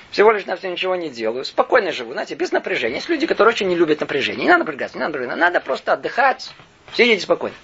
[0.10, 1.45] Всего лишь на все ничего не делаю.
[1.45, 2.95] Спокойно живу, знаете, без напряжения.
[2.95, 4.45] Есть люди, которые очень не любят напряжение.
[4.45, 5.39] Не надо напрягаться, не надо напрягаться.
[5.39, 6.51] Надо просто отдыхать.
[6.95, 7.56] Сидите спокойно.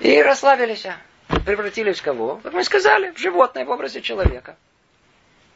[0.00, 0.86] И расслабились
[1.46, 2.40] превратились в кого?
[2.42, 4.56] Как мы сказали, в животное в образе человека.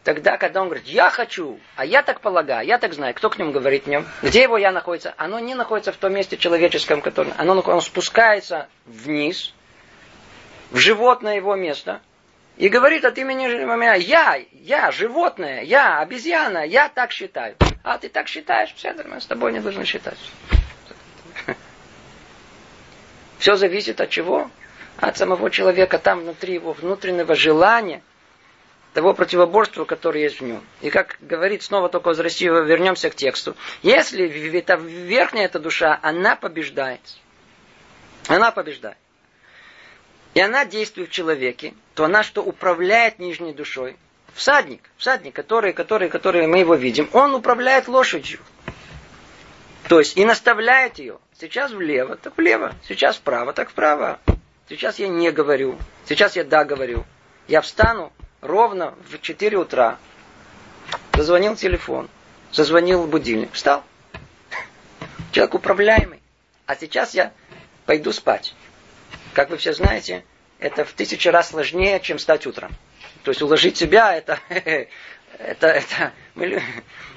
[0.04, 3.38] Тогда, когда он говорит, я хочу, а я так полагаю, я так знаю, кто к
[3.38, 7.00] нему говорит в нем, где его я находится, оно не находится в том месте человеческом,
[7.00, 9.54] которое, оно, оно спускается вниз,
[10.70, 12.02] в животное его место,
[12.58, 17.56] и говорит от имени меня, я, я, животное, я, обезьяна, я так считаю.
[17.82, 20.18] А ты так считаешь, все, мы с тобой не должны считать.
[23.38, 24.50] Все зависит от чего?
[24.96, 28.02] от самого человека, там внутри его внутреннего желания,
[28.94, 30.64] того противоборства, которое есть в нем.
[30.80, 33.56] И как говорит снова только возвращи, вернемся к тексту.
[33.82, 34.26] Если
[34.56, 37.00] это верхняя эта душа, она побеждает.
[38.28, 38.96] Она побеждает.
[40.34, 43.96] И она действует в человеке, то она что управляет нижней душой.
[44.32, 48.40] Всадник, всадник, который, который, который мы его видим, он управляет лошадью.
[49.88, 51.18] То есть и наставляет ее.
[51.38, 52.72] Сейчас влево, так влево.
[52.88, 54.18] Сейчас вправо, так вправо.
[54.68, 55.78] Сейчас я не говорю.
[56.08, 57.04] Сейчас я да говорю.
[57.48, 58.12] Я встану
[58.44, 59.98] ровно в 4 утра.
[61.14, 62.08] Зазвонил телефон.
[62.52, 63.52] Зазвонил будильник.
[63.52, 63.82] Встал.
[65.32, 66.20] Человек управляемый.
[66.66, 67.32] А сейчас я
[67.86, 68.54] пойду спать.
[69.32, 70.24] Как вы все знаете,
[70.60, 72.70] это в тысячу раз сложнее, чем встать утром.
[73.24, 76.12] То есть уложить себя, это, это, это,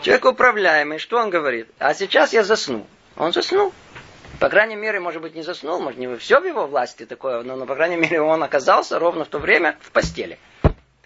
[0.02, 1.70] человек управляемый, что он говорит?
[1.78, 2.88] А сейчас я засну.
[3.16, 3.74] Он заснул.
[4.40, 7.56] По крайней мере, может быть, не заснул, может, не все в его власти такое, но,
[7.56, 10.38] но по крайней мере, он оказался ровно в то время в постели.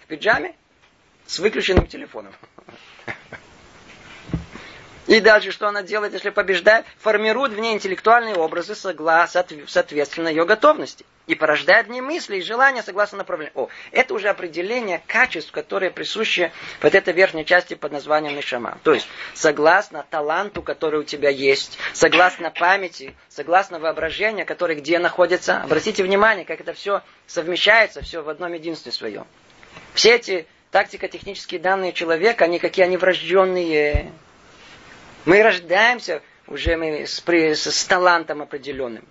[0.04, 0.54] В пиджаме
[1.26, 2.32] с выключенным телефоном.
[5.06, 6.86] И дальше, что она делает, если побеждает?
[6.98, 11.04] Формирует в ней интеллектуальные образы согласно, соответственно ее готовности.
[11.26, 13.52] И порождает в ней мысли и желания согласно направлению.
[13.54, 18.78] О, это уже определение качеств, которые присущи вот этой верхней части под названием Нишама.
[18.82, 25.62] То есть, согласно таланту, который у тебя есть, согласно памяти, согласно воображению, которое где находится.
[25.62, 29.26] Обратите внимание, как это все совмещается, все в одном единстве своем.
[29.94, 34.12] Все эти тактико-технические данные человека, они какие они врожденные.
[35.24, 39.04] Мы рождаемся уже мы с, с, с талантом определенным,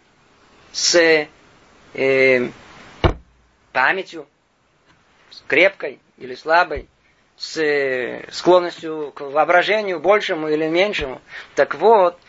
[0.71, 1.27] с
[1.93, 2.49] э,
[3.71, 4.27] памятью,
[5.29, 6.87] с крепкой или слабой,
[7.37, 11.21] с э, склонностью к воображению большему или меньшему.
[11.55, 12.19] Так вот,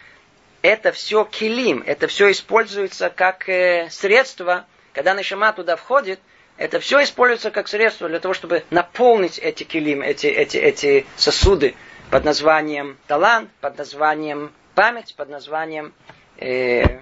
[0.63, 6.21] это все килим, это все используется как э, средство, когда Нишама туда входит,
[6.63, 11.75] это все используется как средство для того, чтобы наполнить эти килим, эти, эти, эти сосуды
[12.09, 15.93] под названием талант, под названием память, под названием
[16.37, 17.01] э,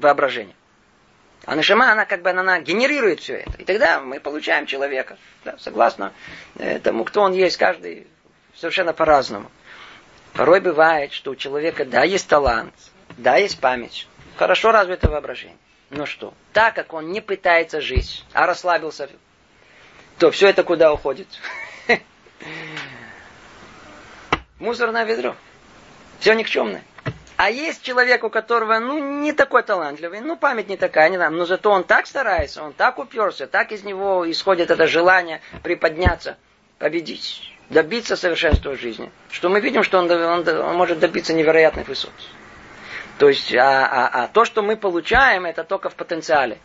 [0.00, 0.56] воображение.
[1.46, 3.52] А нашама, она как бы она генерирует все это.
[3.58, 5.16] И тогда мы получаем человека.
[5.44, 6.12] Да, согласно
[6.58, 8.08] э, тому, кто он есть, каждый
[8.56, 9.52] совершенно по-разному.
[10.32, 12.74] Порой бывает, что у человека, да, есть талант,
[13.16, 15.56] да, есть память, хорошо развито воображение.
[15.90, 16.34] Но что?
[16.52, 19.08] Так как он не пытается жить, а расслабился,
[20.18, 21.28] то все это куда уходит?
[24.58, 25.34] Мусорное ведро.
[26.20, 26.82] Все никчемное.
[27.36, 31.30] А есть человек, у которого, ну, не такой талантливый, ну, память не такая, не знаю,
[31.30, 36.36] но зато он так старается, он так уперся, так из него исходит это желание приподняться,
[36.80, 42.10] победить, добиться совершенства жизни, что мы видим, что он, он, он может добиться невероятных высот.
[43.18, 46.58] То есть, а, а, а то, что мы получаем, это только в потенциале.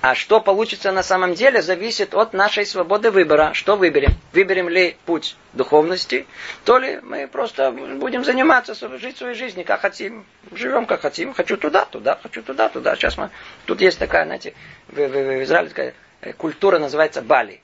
[0.00, 3.52] А что получится на самом деле, зависит от нашей свободы выбора.
[3.52, 4.12] Что выберем?
[4.32, 6.26] Выберем ли путь духовности,
[6.64, 10.24] то ли мы просто будем заниматься, жить своей жизнью, как хотим.
[10.52, 11.34] Живем, как хотим.
[11.34, 12.94] Хочу туда, туда, хочу туда, туда.
[12.94, 13.30] Сейчас мы...
[13.66, 14.54] Тут есть такая, знаете,
[14.86, 17.60] в, в, в Израиле такая э, культура называется Бали.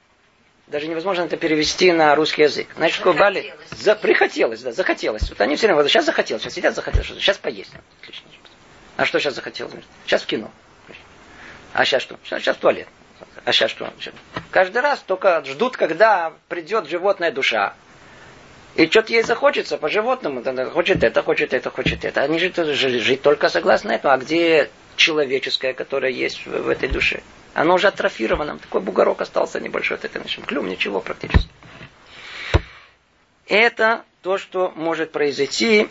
[0.67, 2.69] Даже невозможно это перевести на русский язык.
[2.77, 3.55] Значит, такое Бали...
[3.71, 5.29] За, прихотелось, да, захотелось.
[5.29, 7.73] Вот они все время, вот сейчас захотелось, сейчас сидят, захотелось, сейчас поесть.
[8.01, 8.29] Отлично.
[8.97, 9.75] А что сейчас захотелось?
[10.07, 10.51] Сейчас в кино.
[11.75, 12.19] А сейчас что?
[12.25, 12.89] Сейчас в туалет.
[13.45, 13.93] А сейчас что?
[14.51, 17.75] Каждый раз только ждут, когда придет животная душа.
[18.75, 20.43] И что-то ей захочется по животному.
[20.71, 22.23] Хочет это, хочет это, хочет это.
[22.23, 24.15] Они жить, жить только согласно этому.
[24.15, 27.23] А где человеческое, которое есть в, в этой душе?
[27.55, 28.59] Оно уже атрофировано.
[28.59, 30.43] Такой бугорок остался небольшой от этой нашей.
[30.43, 31.49] Клюм, ничего практически.
[33.47, 35.89] Это то, что может произойти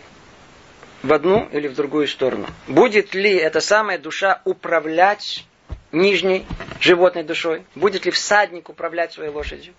[1.03, 2.47] в одну или в другую сторону.
[2.67, 5.45] Будет ли эта самая душа управлять
[5.91, 6.45] нижней
[6.79, 7.65] животной душой?
[7.75, 9.73] Будет ли всадник управлять своей лошадью?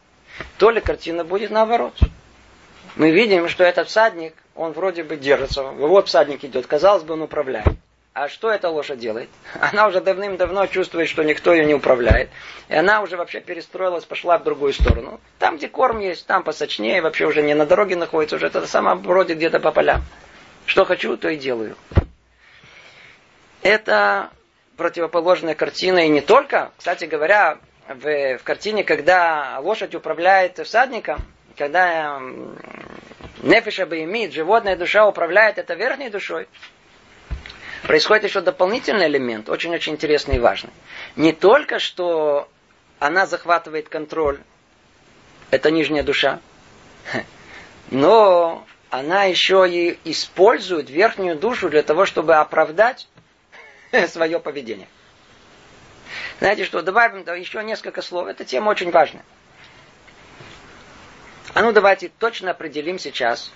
[0.58, 1.98] То ли картина будет наоборот.
[2.96, 5.62] Мы видим, что этот всадник, он вроде бы держится.
[5.64, 7.66] Вот всадник идет, казалось бы, он управляет.
[8.14, 9.28] А что эта лошадь делает?
[9.60, 12.30] Она уже давным-давно чувствует, что никто ее не управляет.
[12.68, 15.20] И она уже вообще перестроилась, пошла в другую сторону.
[15.40, 18.94] Там, где корм есть, там посочнее, вообще уже не на дороге находится, уже это сама
[18.94, 20.02] бродит где-то по полям.
[20.64, 21.76] Что хочу, то и делаю.
[23.62, 24.30] Это
[24.76, 26.06] противоположная картина.
[26.06, 31.20] И не только, кстати говоря, в, в картине, когда лошадь управляет всадником,
[31.56, 32.20] когда
[33.42, 36.46] нефиша бы имеет, животная душа управляет это верхней душой,
[37.86, 40.70] происходит еще дополнительный элемент, очень-очень интересный и важный.
[41.16, 42.48] Не только, что
[42.98, 44.40] она захватывает контроль,
[45.50, 46.40] это нижняя душа,
[47.90, 53.08] но она еще и использует верхнюю душу для того, чтобы оправдать
[54.08, 54.88] свое поведение.
[56.40, 58.28] Знаете что, добавим да, еще несколько слов.
[58.28, 59.24] Эта тема очень важная.
[61.54, 63.52] А ну давайте точно определим сейчас,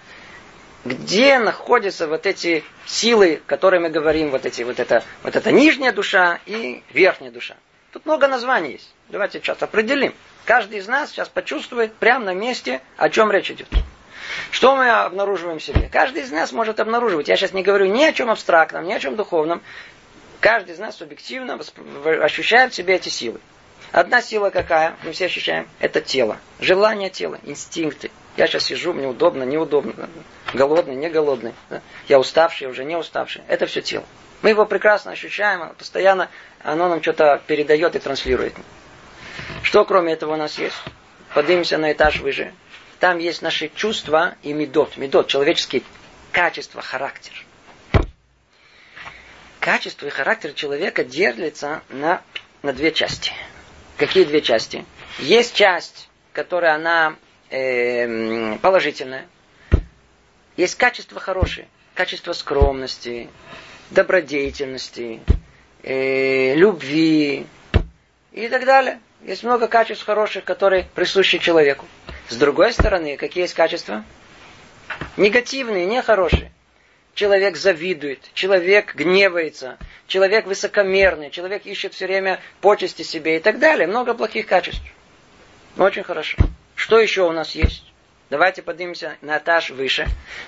[0.84, 5.92] где находятся вот эти силы, которые мы говорим, вот, эти, вот, это, вот эта нижняя
[5.92, 7.56] душа и верхняя душа.
[7.92, 8.92] Тут много названий есть.
[9.08, 10.14] Давайте сейчас определим.
[10.44, 13.68] Каждый из нас сейчас почувствует прямо на месте, о чем речь идет.
[14.50, 15.88] Что мы обнаруживаем в себе?
[15.90, 17.28] Каждый из нас может обнаруживать.
[17.28, 19.62] Я сейчас не говорю ни о чем абстрактном, ни о чем духовном.
[20.40, 21.58] Каждый из нас субъективно
[22.22, 23.40] ощущает в себе эти силы.
[23.90, 26.36] Одна сила какая, мы все ощущаем, это тело.
[26.60, 28.10] Желание тела, инстинкты.
[28.36, 30.08] Я сейчас сижу, мне удобно, неудобно.
[30.54, 31.52] Голодный, не голодный.
[32.08, 33.42] Я уставший, уже не уставший.
[33.48, 34.04] Это все тело.
[34.42, 36.28] Мы его прекрасно ощущаем, постоянно
[36.62, 38.54] оно нам что-то передает и транслирует.
[39.62, 40.76] Что кроме этого у нас есть?
[41.34, 42.54] Поднимемся на этаж выше.
[43.00, 44.96] Там есть наши чувства и медот.
[44.96, 45.82] Медот, человеческие
[46.32, 47.32] качества, характер
[49.68, 52.22] качество и характер человека делится на,
[52.62, 53.32] на две части.
[53.98, 54.86] Какие две части?
[55.18, 57.16] Есть часть, которая она
[57.50, 59.26] э, положительная.
[60.58, 61.68] Есть качества хорошие.
[61.94, 63.30] Качество скромности,
[63.90, 65.20] добродетельности,
[65.84, 67.46] э, любви
[68.32, 69.00] и так далее.
[69.22, 71.86] Есть много качеств хороших, которые присущи человеку.
[72.28, 74.04] С другой стороны, какие есть качества?
[75.16, 76.50] Негативные, нехорошие
[77.14, 83.86] человек завидует, человек гневается, человек высокомерный, человек ищет все время почести себе и так далее.
[83.86, 84.82] Много плохих качеств.
[85.76, 86.36] Очень хорошо.
[86.74, 87.87] Что еще у нас есть?
[88.30, 90.06] Давайте поднимемся на этаж выше.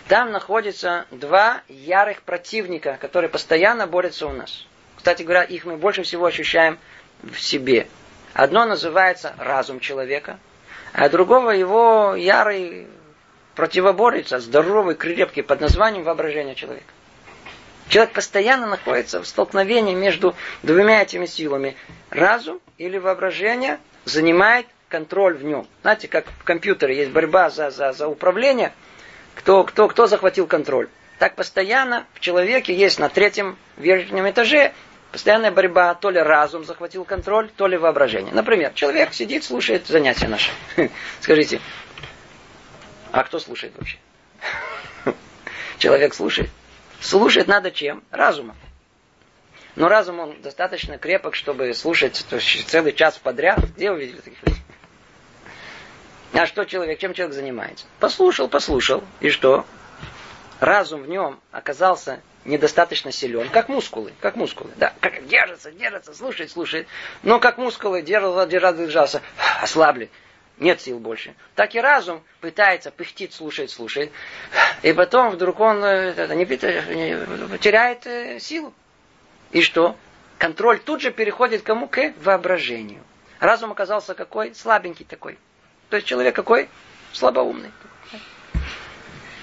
[0.08, 4.66] Там находятся два ярых противника, которые постоянно борются у нас.
[4.96, 6.78] Кстати говоря, их мы больше всего ощущаем
[7.22, 7.88] в себе.
[8.34, 10.38] Одно называется разум человека,
[10.92, 12.86] а другого его ярый
[13.54, 16.92] противоборется здоровый, крепкий, под названием воображение человека.
[17.88, 21.76] Человек постоянно находится в столкновении между двумя этими силами.
[22.10, 25.66] Разум или воображение занимает контроль в нем.
[25.80, 28.72] Знаете, как в компьютере есть борьба за, за, за управление,
[29.34, 30.88] кто, кто, кто захватил контроль.
[31.18, 34.72] Так постоянно в человеке есть на третьем верхнем этаже
[35.12, 38.32] Постоянная борьба, то ли разум захватил контроль, то ли воображение.
[38.32, 40.52] Например, человек сидит, слушает занятия наши.
[41.20, 41.60] Скажите,
[43.10, 43.98] а кто слушает вообще?
[45.78, 46.48] Человек слушает.
[47.00, 48.04] Слушать надо чем?
[48.12, 48.56] Разумом.
[49.74, 52.24] Но разум он достаточно крепок, чтобы слушать
[52.66, 53.58] целый час подряд.
[53.76, 54.62] Где вы видели таких людей?
[56.32, 57.86] А что человек, чем человек занимается?
[57.98, 59.02] Послушал, послушал.
[59.20, 59.64] И что?
[60.60, 66.50] Разум в нем оказался недостаточно силен, как мускулы, как мускулы, да, как держится, держится, слушает,
[66.50, 66.86] слушает,
[67.22, 69.22] но как мускулы держатся, держатся, держатся,
[69.62, 70.10] ослабли,
[70.58, 71.34] нет сил больше.
[71.54, 74.12] Так и разум пытается пыхтит, слушает, слушает,
[74.82, 76.46] и потом вдруг он э, не,
[77.58, 78.72] теряет э, силу.
[79.50, 79.96] И что?
[80.38, 81.88] Контроль тут же переходит кому?
[81.88, 83.02] К воображению.
[83.40, 84.54] Разум оказался какой?
[84.54, 85.38] Слабенький такой.
[85.90, 86.68] То есть человек какой?
[87.12, 87.70] Слабоумный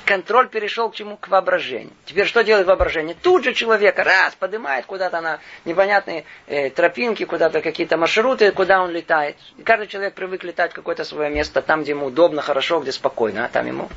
[0.08, 1.18] контроль перешел к чему?
[1.18, 1.92] К воображению.
[2.06, 3.16] Теперь что делает воображение?
[3.22, 8.92] Тут же человека раз поднимает куда-то на непонятные э, тропинки, куда-то какие-то маршруты, куда он
[8.92, 9.36] летает.
[9.58, 12.92] И каждый человек привык летать в какое-то свое место, там, где ему удобно, хорошо, где
[12.92, 13.90] спокойно, а там ему.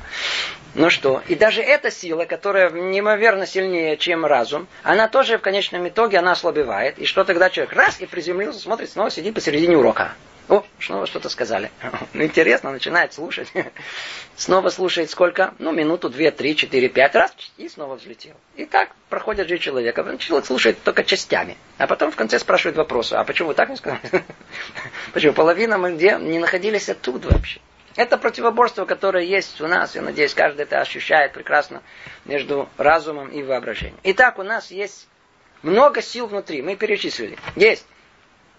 [0.75, 1.23] Ну что?
[1.27, 6.33] И даже эта сила, которая неимоверно сильнее, чем разум, она тоже в конечном итоге она
[6.33, 6.99] ослабевает.
[6.99, 10.13] И что тогда человек раз и приземлился, смотрит, снова сидит посередине урока.
[10.51, 11.71] О, снова что-то сказали.
[12.13, 13.47] Ну, интересно, начинает слушать.
[14.35, 15.53] Снова слушает сколько?
[15.59, 18.35] Ну, минуту, две, три, четыре, пять раз, и снова взлетел.
[18.57, 20.03] И так проходит жизнь человека.
[20.17, 21.55] Человек слушает только частями.
[21.77, 23.13] А потом в конце спрашивает вопросы.
[23.13, 24.01] А почему вы так не сказали?
[25.13, 25.31] Почему?
[25.31, 27.61] Половина мы где не находились оттуда вообще.
[27.95, 31.81] Это противоборство, которое есть у нас, я надеюсь, каждый это ощущает прекрасно
[32.25, 33.97] между разумом и воображением.
[34.03, 35.07] Итак, у нас есть
[35.61, 37.37] много сил внутри, мы перечислили.
[37.55, 37.85] Есть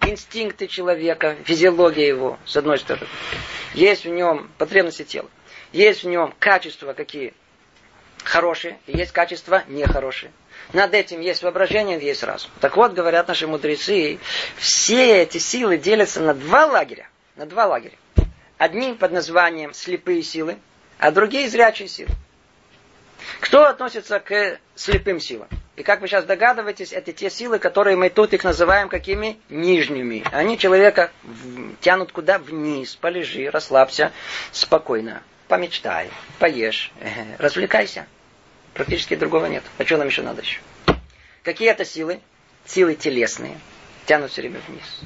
[0.06, 3.06] инстинкты человека, физиология его, с одной стороны.
[3.74, 5.28] Есть в нем потребности тела.
[5.72, 7.34] Есть в нем качества какие
[8.24, 10.32] хорошие, и есть качества нехорошие.
[10.72, 12.50] Над этим есть воображение, есть разум.
[12.60, 14.18] Так вот, говорят наши мудрецы,
[14.56, 17.08] все эти силы делятся на два лагеря.
[17.36, 17.96] На два лагеря.
[18.58, 20.56] Одни под названием слепые силы,
[20.98, 22.10] а другие зрячие силы.
[23.40, 25.48] Кто относится к слепым силам?
[25.74, 29.38] И как вы сейчас догадываетесь, это те силы, которые мы тут их называем какими?
[29.48, 30.22] Нижними.
[30.30, 31.10] Они человека
[31.80, 32.38] тянут куда?
[32.38, 32.94] Вниз.
[32.94, 34.12] Полежи, расслабься,
[34.50, 35.22] спокойно.
[35.48, 36.92] Помечтай, поешь,
[37.38, 38.06] развлекайся.
[38.74, 39.62] Практически другого нет.
[39.78, 40.60] А что нам еще надо еще?
[41.42, 42.20] Какие это силы?
[42.66, 43.58] Силы телесные.
[44.06, 45.00] Тянут все время вниз.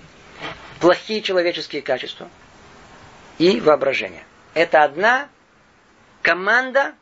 [0.80, 2.28] Плохие человеческие качества.
[3.38, 4.24] И воображение.
[4.54, 5.28] Это одна
[6.22, 6.94] команда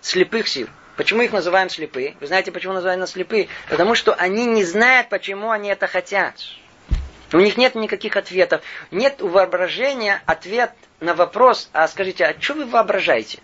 [0.00, 0.68] слепых сил.
[0.96, 2.16] Почему их называем слепые?
[2.20, 3.48] Вы знаете, почему называем нас слепые?
[3.68, 6.42] Потому что они не знают, почему они это хотят.
[7.32, 8.62] У них нет никаких ответов.
[8.90, 13.40] Нет у воображения ответ на вопрос, а скажите, а что вы воображаете?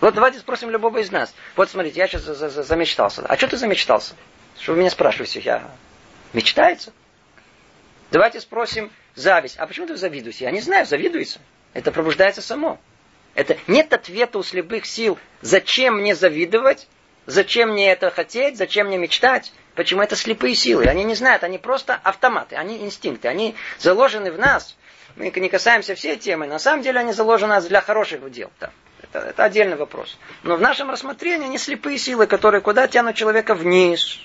[0.00, 1.34] Вот давайте спросим любого из нас.
[1.56, 3.24] Вот смотрите, я сейчас замечтался.
[3.26, 4.14] А что ты замечтался?
[4.58, 5.40] Что вы меня спрашиваете?
[5.40, 5.68] Я
[6.32, 6.92] мечтается?
[8.10, 9.56] Давайте спросим зависть.
[9.58, 10.44] А почему ты завидуете?
[10.44, 11.40] Я не знаю, завидуется.
[11.72, 12.78] Это пробуждается само.
[13.34, 15.18] Это нет ответа у слепых сил.
[15.40, 16.88] Зачем мне завидовать?
[17.26, 18.56] Зачем мне это хотеть?
[18.58, 19.52] Зачем мне мечтать?
[19.74, 20.84] Почему это слепые силы?
[20.84, 24.76] Они не знают, они просто автоматы, они инстинкты, они заложены в нас.
[25.16, 26.46] Мы не касаемся всей темы.
[26.46, 28.50] На самом деле они заложены для хороших дел.
[28.60, 28.70] Да.
[29.02, 30.18] Это, это отдельный вопрос.
[30.42, 34.20] Но в нашем рассмотрении они слепые силы, которые куда тянут человека вниз.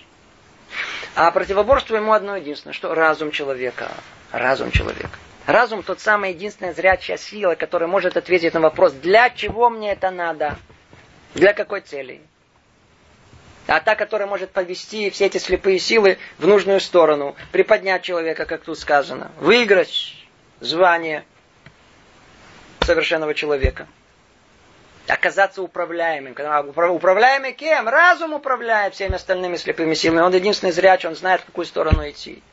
[1.16, 3.90] А противоборство ему одно единственное, что разум человека.
[4.32, 5.18] Разум человека.
[5.48, 10.12] Разум тот самый единственная зрячая сила, которая может ответить на вопрос, для чего мне это
[10.12, 10.58] надо,
[11.36, 12.20] для какой цели.
[13.66, 18.64] А та, которая может повести все эти слепые силы в нужную сторону, приподнять человека, как
[18.64, 20.16] тут сказано, выиграть
[20.60, 21.24] звание
[22.82, 23.88] совершенного человека.
[25.08, 26.36] Оказаться управляемым.
[26.94, 27.88] Управляемый кем?
[27.88, 30.20] Разум управляет всеми остальными слепыми силами.
[30.20, 32.44] Он единственный зрячий, он знает, в какую сторону идти.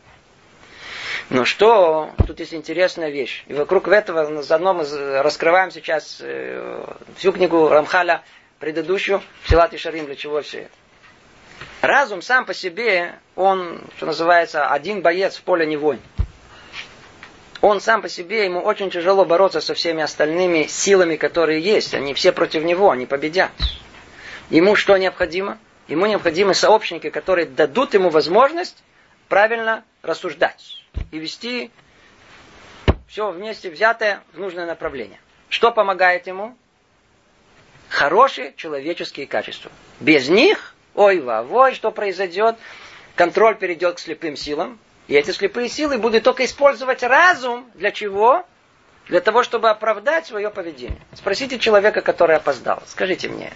[1.31, 3.45] Но что, тут есть интересная вещь.
[3.47, 4.85] И вокруг этого заодно мы
[5.23, 6.85] раскрываем сейчас э,
[7.17, 8.23] всю книгу Рамхаля,
[8.61, 10.71] предыдущую, Силат и Шарим, для чего все это.
[11.81, 16.01] Разум сам по себе, он, что называется, один боец в поле не воин.
[17.63, 21.95] Он сам по себе, ему очень тяжело бороться со всеми остальными силами, которые есть.
[21.95, 23.51] Они все против него, они победят.
[24.51, 25.59] Ему что необходимо?
[25.89, 28.83] Ему необходимы сообщники, которые дадут ему возможность
[29.29, 30.84] правильно рассуждать
[31.15, 31.71] и вести
[33.07, 35.21] все вместе взятое в нужное направление.
[35.49, 36.57] Что помогает ему?
[37.89, 39.71] Хорошие человеческие качества.
[40.01, 42.57] Без них, ой вовой, что произойдет?
[43.15, 44.81] Контроль перейдет к слепым силам.
[45.07, 47.71] И эти слепые силы будут только использовать разум.
[47.75, 48.45] Для чего?
[49.07, 51.01] Для того, чтобы оправдать свое поведение.
[51.13, 52.83] Спросите человека, который опоздал.
[52.89, 53.53] Скажите мне,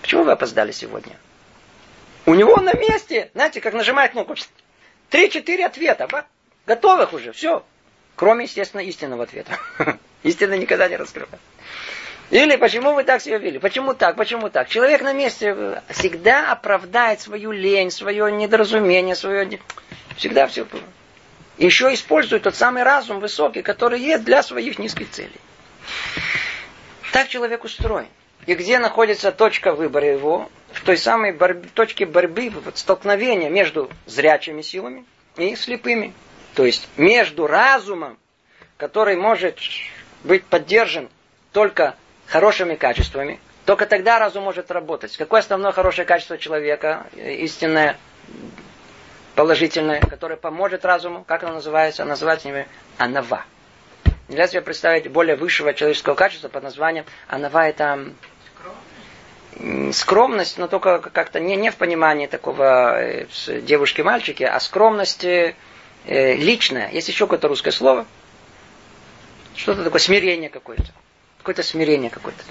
[0.00, 1.18] почему вы опоздали сегодня?
[2.24, 4.36] У него на месте, знаете, как нажимает кнопку,
[5.10, 6.24] Три-четыре ответа, ба,
[6.70, 7.64] готовых уже, все.
[8.14, 9.58] Кроме, естественно, истинного ответа.
[10.22, 11.40] Истина никогда не раскрывает.
[12.30, 13.58] Или почему вы так себя вели?
[13.58, 14.14] Почему так?
[14.14, 14.68] Почему так?
[14.68, 19.58] Человек на месте всегда оправдает свою лень, свое недоразумение, свое...
[20.16, 20.64] Всегда все...
[21.58, 25.40] Еще использует тот самый разум высокий, который есть для своих низких целей.
[27.12, 28.06] Так человек устроен.
[28.46, 30.48] И где находится точка выбора его?
[30.72, 35.04] В той самой борьбе, точке борьбы, вот столкновения между зрячими силами
[35.36, 36.12] и слепыми.
[36.54, 38.18] То есть между разумом,
[38.76, 39.58] который может
[40.24, 41.08] быть поддержан
[41.52, 41.96] только
[42.26, 45.16] хорошими качествами, только тогда разум может работать.
[45.16, 47.96] Какое основное хорошее качество человека, истинное,
[49.34, 52.02] положительное, которое поможет разуму, как оно называется?
[52.02, 52.66] Оно называется ними
[52.98, 53.44] анава.
[54.28, 58.12] Нельзя себе представить более высшего человеческого качества под названием анава это
[59.92, 63.26] скромность, но только как-то не, не в понимании такого э,
[63.62, 65.24] девушки-мальчики, а скромность
[66.10, 66.90] э, личная.
[66.90, 68.06] Есть еще какое-то русское слово.
[69.54, 70.92] Что-то такое смирение какое-то.
[71.38, 72.42] Какое-то смирение какое-то.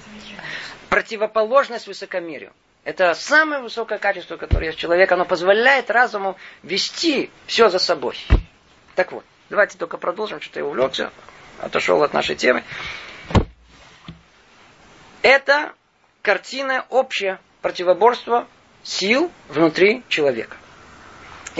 [0.89, 2.51] Противоположность высокомерию.
[2.83, 5.11] Это самое высокое качество, которое есть человек.
[5.11, 8.17] Оно позволяет разуму вести все за собой.
[8.95, 11.11] Так вот, давайте только продолжим, что-то я увлекся,
[11.59, 12.63] отошел от нашей темы.
[15.21, 15.73] Это
[16.21, 18.47] картина общая противоборства
[18.83, 20.55] сил внутри человека.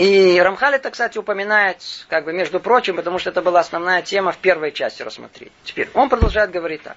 [0.00, 4.32] И Рамхаль это, кстати, упоминает, как бы, между прочим, потому что это была основная тема
[4.32, 5.52] в первой части рассмотрения.
[5.62, 6.96] Теперь он продолжает говорить так.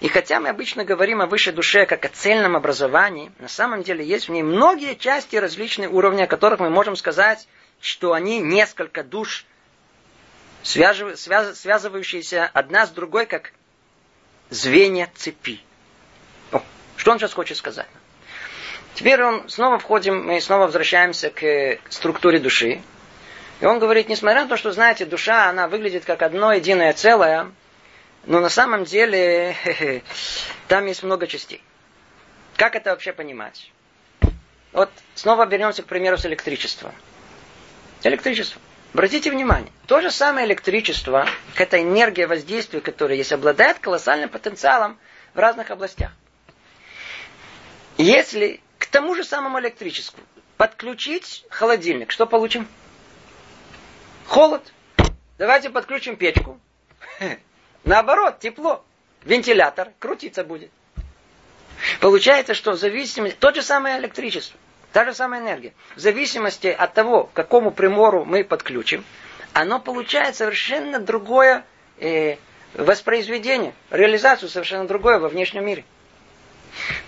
[0.00, 4.02] И хотя мы обычно говорим о высшей душе как о цельном образовании, на самом деле
[4.02, 7.46] есть в ней многие части различные уровни, о которых мы можем сказать,
[7.82, 9.44] что они несколько душ,
[10.62, 13.52] связывающиеся одна с другой, как
[14.48, 15.60] звенья цепи.
[16.52, 16.62] О,
[16.96, 17.88] что он сейчас хочет сказать?
[18.94, 22.80] Теперь он снова входим, мы снова возвращаемся к структуре души.
[23.60, 27.50] И он говорит, несмотря на то, что, знаете, душа, она выглядит как одно единое целое,
[28.24, 29.56] но на самом деле
[30.68, 31.62] там есть много частей.
[32.56, 33.70] Как это вообще понимать?
[34.72, 36.92] Вот снова вернемся, к примеру, с электричеством.
[38.02, 38.60] Электричество.
[38.94, 44.98] Обратите внимание, то же самое электричество, это энергия воздействия, которая есть, обладает колоссальным потенциалом
[45.34, 46.10] в разных областях.
[47.98, 50.20] Если тому же самому электричеству
[50.56, 52.66] подключить холодильник, что получим?
[54.26, 54.62] Холод.
[55.38, 56.58] Давайте подключим печку.
[57.84, 58.84] Наоборот, тепло.
[59.24, 60.70] Вентилятор крутиться будет.
[62.00, 63.36] Получается, что в зависимости...
[63.38, 64.58] Тот же самое электричество.
[64.92, 65.74] Та же самая энергия.
[65.96, 69.04] В зависимости от того, к какому примору мы подключим,
[69.52, 71.64] оно получает совершенно другое
[71.98, 72.36] э,
[72.74, 75.84] воспроизведение, реализацию совершенно другое во внешнем мире.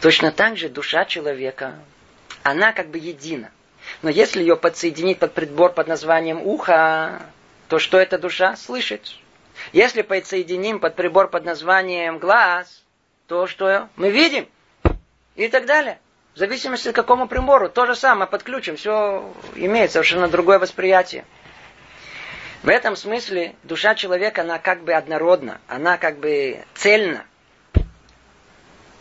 [0.00, 1.78] Точно так же душа человека,
[2.42, 3.50] она как бы едина.
[4.02, 7.22] Но если ее подсоединить под прибор под названием ухо,
[7.68, 9.14] то что эта душа слышит?
[9.72, 12.82] Если подсоединим под прибор под названием глаз,
[13.26, 14.48] то что мы видим?
[15.36, 15.98] И так далее.
[16.34, 17.68] В зависимости от какому прибору.
[17.68, 18.76] То же самое подключим.
[18.76, 21.24] Все имеет совершенно другое восприятие.
[22.62, 25.60] В этом смысле душа человека, она как бы однородна.
[25.66, 27.24] Она как бы цельна.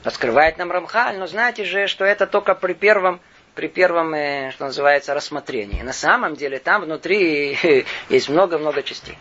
[0.09, 3.19] Раскрывает нам Рамхаль, но знаете же, что это только при первом,
[3.53, 5.83] при первом, э, что называется, рассмотрении.
[5.83, 7.55] На самом деле там внутри
[8.09, 9.19] есть много-много частей.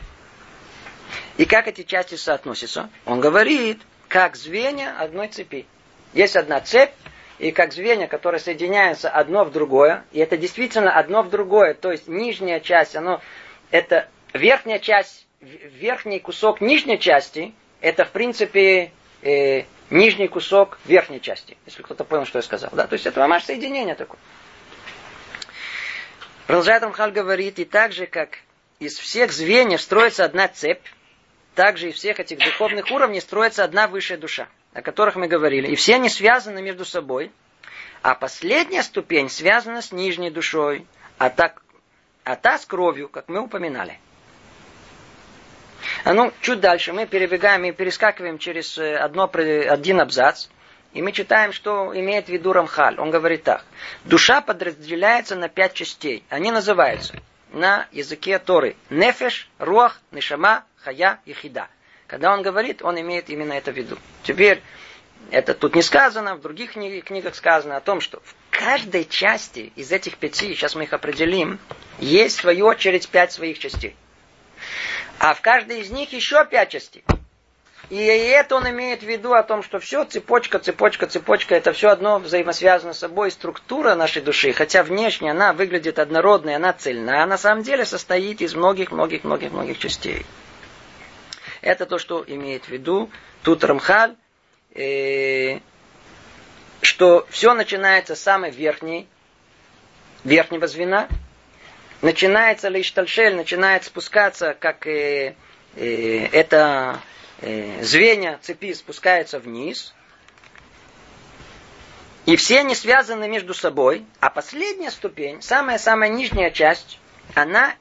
[1.36, 2.89] И как эти части соотносятся?
[3.05, 5.66] Он говорит, как звенья одной цепи.
[6.14, 6.95] Есть одна цепь,
[7.39, 11.93] и как звенья, которые соединяются одно в другое, и это действительно одно в другое, то
[11.93, 13.20] есть нижняя часть, оно,
[13.70, 21.57] это верхняя часть, верхний кусок нижней части, это в принципе э, нижний кусок верхней части.
[21.66, 22.70] Если кто-то понял, что я сказал.
[22.72, 22.86] Да?
[22.86, 24.18] То есть это мамаш соединение такое.
[26.47, 28.39] Продолжает Рамхаль говорит, и так же, как
[28.78, 30.84] из всех звеньев строится одна цепь,
[31.55, 35.66] также из всех этих духовных уровней строится одна высшая душа, о которых мы говорили.
[35.68, 37.32] И все они связаны между собой.
[38.01, 40.86] А последняя ступень связана с нижней душой,
[41.18, 41.62] а, так,
[42.22, 43.99] а та с кровью, как мы упоминали.
[46.05, 50.46] А ну, чуть дальше мы перебегаем и перескакиваем через э, одно, один абзац.
[50.94, 52.99] И мы читаем, что имеет в виду Рамхаль.
[52.99, 53.64] Он говорит так.
[54.05, 56.24] Душа подразделяется на пять частей.
[56.30, 57.14] Они называются
[57.53, 61.68] на языке Торы нефеш, руах, нишама, хая и хида.
[62.07, 63.99] Когда он говорит, он имеет именно это в виду.
[64.22, 64.62] Теперь,
[65.30, 69.92] это тут не сказано, в других книгах сказано о том, что в каждой части из
[69.92, 71.59] этих пяти, сейчас мы их определим,
[71.99, 73.94] есть в свою очередь пять своих частей.
[75.19, 77.05] А в каждой из них еще пять частей.
[77.91, 81.89] И это он имеет в виду о том, что все цепочка, цепочка, цепочка, это все
[81.89, 83.31] одно взаимосвязано с собой.
[83.31, 88.43] Структура нашей души, хотя внешне она выглядит однородной, она цельная, а на самом деле состоит
[88.43, 90.27] из многих-многих-многих-многих частей.
[91.62, 93.11] Это то, что имеет в виду
[93.43, 94.14] тут Рамхаль,
[94.75, 95.61] э,
[96.83, 99.09] что все начинается с самой верхней,
[100.25, 101.09] верхнего звена,
[102.03, 105.34] начинается лишь тальшель, начинает спускаться, как э,
[105.76, 107.01] э, это
[107.40, 109.94] э, звенья цепи спускаются вниз,
[112.26, 117.01] и все они связаны между собой, а последняя ступень, самая-самая нижняя часть,
[117.34, 117.74] она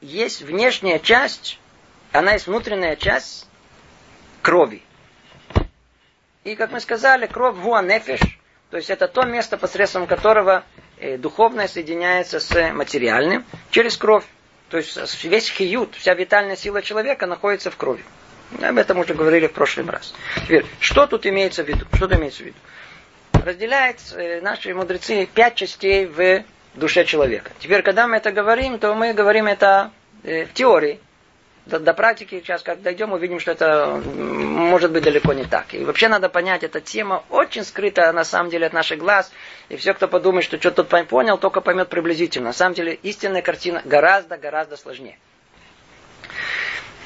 [0.00, 1.58] есть внешняя часть,
[2.12, 3.48] она есть внутренняя часть
[4.42, 4.82] крови.
[6.44, 8.20] И, как мы сказали, кровь гуанефиш,
[8.70, 10.64] то есть это то место, посредством которого
[11.18, 14.24] духовное соединяется с материальным через кровь.
[14.68, 18.04] То есть весь хиют, вся витальная сила человека находится в крови.
[18.62, 20.14] Об этом уже говорили в прошлый раз.
[20.44, 21.86] Теперь, что тут имеется в виду?
[21.92, 22.56] Что тут имеется в виду?
[23.32, 26.44] Разделяют э, наши мудрецы пять частей в
[26.74, 27.52] душе человека.
[27.58, 29.92] Теперь, когда мы это говорим, то мы говорим это
[30.24, 31.00] э, в теории
[31.66, 35.72] до, до практики сейчас, как дойдем, увидим, что это может быть далеко не так.
[35.74, 39.30] И вообще надо понять, эта тема очень скрыта на самом деле от наших глаз.
[39.68, 42.46] И все, кто подумает, что что-то тут понял, только поймет приблизительно.
[42.46, 45.18] На самом деле истинная картина гораздо-гораздо сложнее.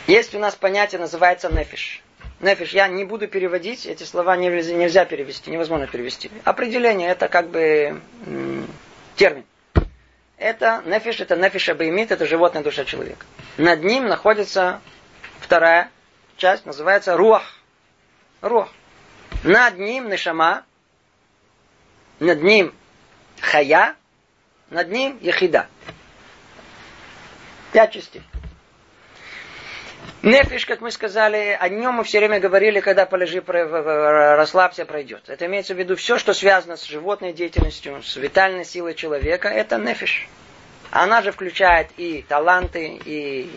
[0.07, 2.03] Есть у нас понятие, называется нефиш.
[2.41, 6.31] Нефиш, я не буду переводить, эти слова нельзя, нельзя перевести, невозможно перевести.
[6.45, 8.01] Определение, это как бы
[9.17, 9.45] термин.
[10.37, 13.25] Это нефиш, это нефиш абаймит, это животная душа человека.
[13.57, 14.81] Над ним находится
[15.41, 15.91] вторая
[16.37, 17.55] часть, называется руах.
[18.41, 18.69] Руах.
[19.43, 20.65] Над ним нешама,
[22.19, 22.75] над ним
[23.41, 23.95] хая,
[24.71, 25.69] над ним ехида.
[27.73, 28.23] Пять частей.
[30.23, 35.29] Нефиш, как мы сказали, о нем мы все время говорили, когда полежи, расслабься, пройдет.
[35.29, 39.77] Это имеется в виду все, что связано с животной деятельностью, с витальной силой человека, это
[39.77, 40.27] нефиш.
[40.91, 43.51] Она же включает и таланты, и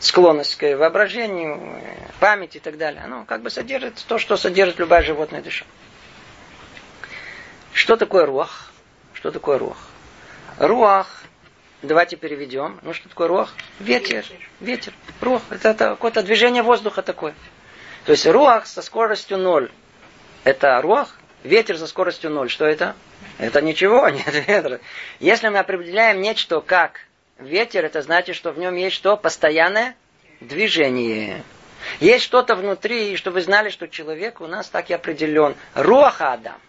[0.00, 1.80] склонность к воображению,
[2.18, 3.02] память и так далее.
[3.04, 5.64] Оно как бы содержит то, что содержит любая животная душа.
[7.72, 8.72] Что такое руах?
[9.14, 9.78] Что такое руах?
[10.58, 11.21] Руах
[11.82, 12.78] Давайте переведем.
[12.82, 13.54] Ну, что такое руах?
[13.80, 14.24] Ветер.
[14.60, 14.92] Ветер.
[15.20, 15.42] Руах.
[15.50, 17.34] Это, это какое-то движение воздуха такое.
[18.04, 19.68] То есть руах со скоростью ноль.
[20.44, 21.18] Это руах.
[21.42, 22.50] Ветер со скоростью ноль.
[22.50, 22.94] Что это?
[23.38, 24.80] Это ничего, нет ветра.
[25.18, 27.00] Если мы определяем нечто как
[27.38, 29.16] ветер, это значит, что в нем есть что?
[29.16, 29.96] Постоянное
[30.38, 31.42] движение.
[31.98, 35.56] Есть что-то внутри, и что вы знали, что человек у нас так и определен.
[35.74, 36.60] Руаха Адам.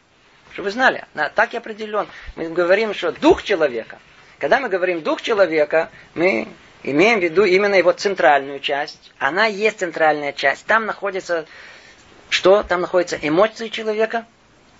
[0.54, 1.06] Что вы знали,
[1.36, 2.08] так и определен.
[2.36, 4.00] Мы говорим, что дух человека–
[4.44, 6.50] когда мы говорим дух человека, мы
[6.84, 9.14] имеем в виду именно его центральную часть.
[9.18, 10.66] Она есть центральная часть.
[10.66, 11.46] Там находится
[12.28, 12.62] что?
[12.62, 14.26] Там находятся эмоции человека,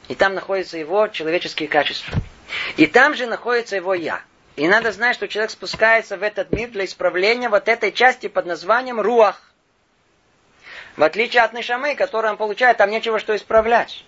[0.10, 2.18] и там находятся его человеческие качества.
[2.76, 4.22] И там же находится его я.
[4.58, 8.46] И надо знать, что человек спускается в этот мир для исправления вот этой части под
[8.46, 9.54] названием руах.
[10.98, 14.04] В отличие от Нишамы, которую он получает, там нечего что исправлять.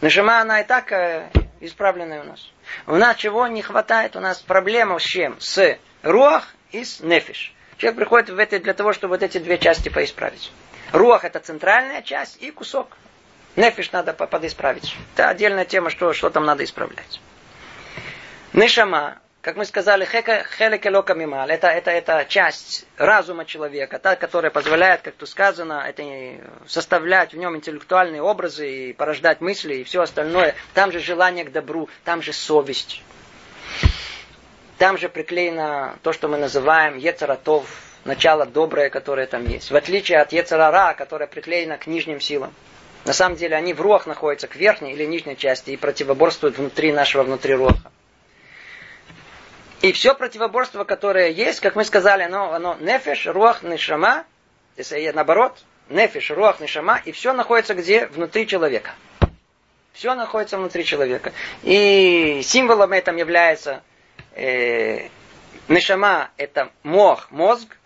[0.00, 1.30] Нишама, она и так э,
[1.60, 2.50] исправленная у нас.
[2.86, 4.16] У нас чего не хватает?
[4.16, 5.40] У нас проблема с чем?
[5.40, 7.54] С руах и с нефиш.
[7.76, 10.52] Человек приходит в это для того, чтобы вот эти две части поисправить.
[10.92, 12.96] Руах это центральная часть и кусок.
[13.56, 14.94] Нефиш надо подисправить.
[15.14, 17.20] Это отдельная тема, что, что там надо исправлять.
[18.52, 25.00] Нешама как мы сказали, хелекелока мималь, это, это, это часть разума человека, та, которая позволяет,
[25.00, 26.02] как тут сказано, это
[26.66, 30.54] составлять в нем интеллектуальные образы и порождать мысли и все остальное.
[30.74, 33.02] Там же желание к добру, там же совесть.
[34.76, 37.66] Там же приклеено то, что мы называем ецаратов,
[38.04, 39.70] начало доброе, которое там есть.
[39.70, 42.52] В отличие от ецарара, которое приклеено к нижним силам.
[43.06, 46.92] На самом деле они в руах находятся к верхней или нижней части и противоборствуют внутри
[46.92, 47.90] нашего внутри руха.
[49.82, 54.24] И все противоборство, которое есть, как мы сказали, оно, оно нефеш, руах, нишама,
[54.76, 55.58] если наоборот,
[55.88, 58.06] нефеш, руах, нишама, и все находится где?
[58.06, 58.90] Внутри человека.
[59.94, 61.32] Все находится внутри человека.
[61.62, 63.82] И символом этом является
[64.34, 65.08] э,
[65.68, 67.76] нишама, это мох, мозг.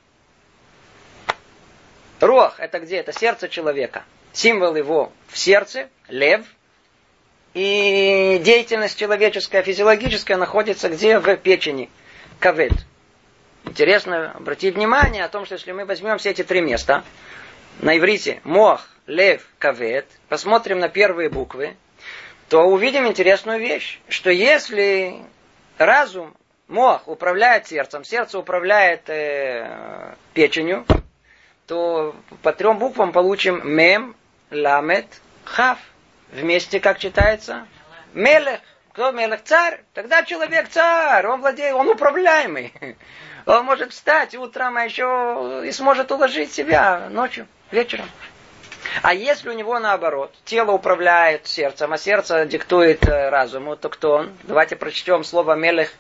[2.21, 2.97] Руах, это где?
[2.97, 4.03] Это сердце человека.
[4.33, 6.45] Символ его в сердце, лев–
[7.55, 11.19] и деятельность человеческая, физиологическая находится где?
[11.19, 11.89] В печени.
[12.41, 12.73] Кавет.
[13.65, 17.05] Интересно обратить внимание о том, что если мы возьмем все эти три места,
[17.81, 21.77] на иврите мох, лев, кавет, посмотрим на первые буквы,
[22.49, 25.23] то увидим интересную вещь, что если
[25.79, 26.37] разум,
[26.69, 30.85] мох управляет сердцем, сердце управляет э, печенью,
[31.67, 34.15] то по трем буквам получим мем,
[34.51, 35.07] ламет,
[35.45, 35.79] хав.
[36.33, 37.67] Вместе как читается?
[38.13, 38.61] Мелех.
[38.93, 39.43] Кто мелех?
[39.45, 39.83] Царь.
[39.93, 41.27] Тогда человек царь.
[41.27, 42.73] Он владеет, он управляемый.
[43.47, 48.07] Он может встать утром, а еще и сможет уложить себя ночью, вечером.
[49.03, 54.13] А если у него наоборот, тело управляет сердцем, а сердце диктует э, разуму, то кто
[54.13, 54.33] он?
[54.45, 55.91] Давайте прочтем слово мелех.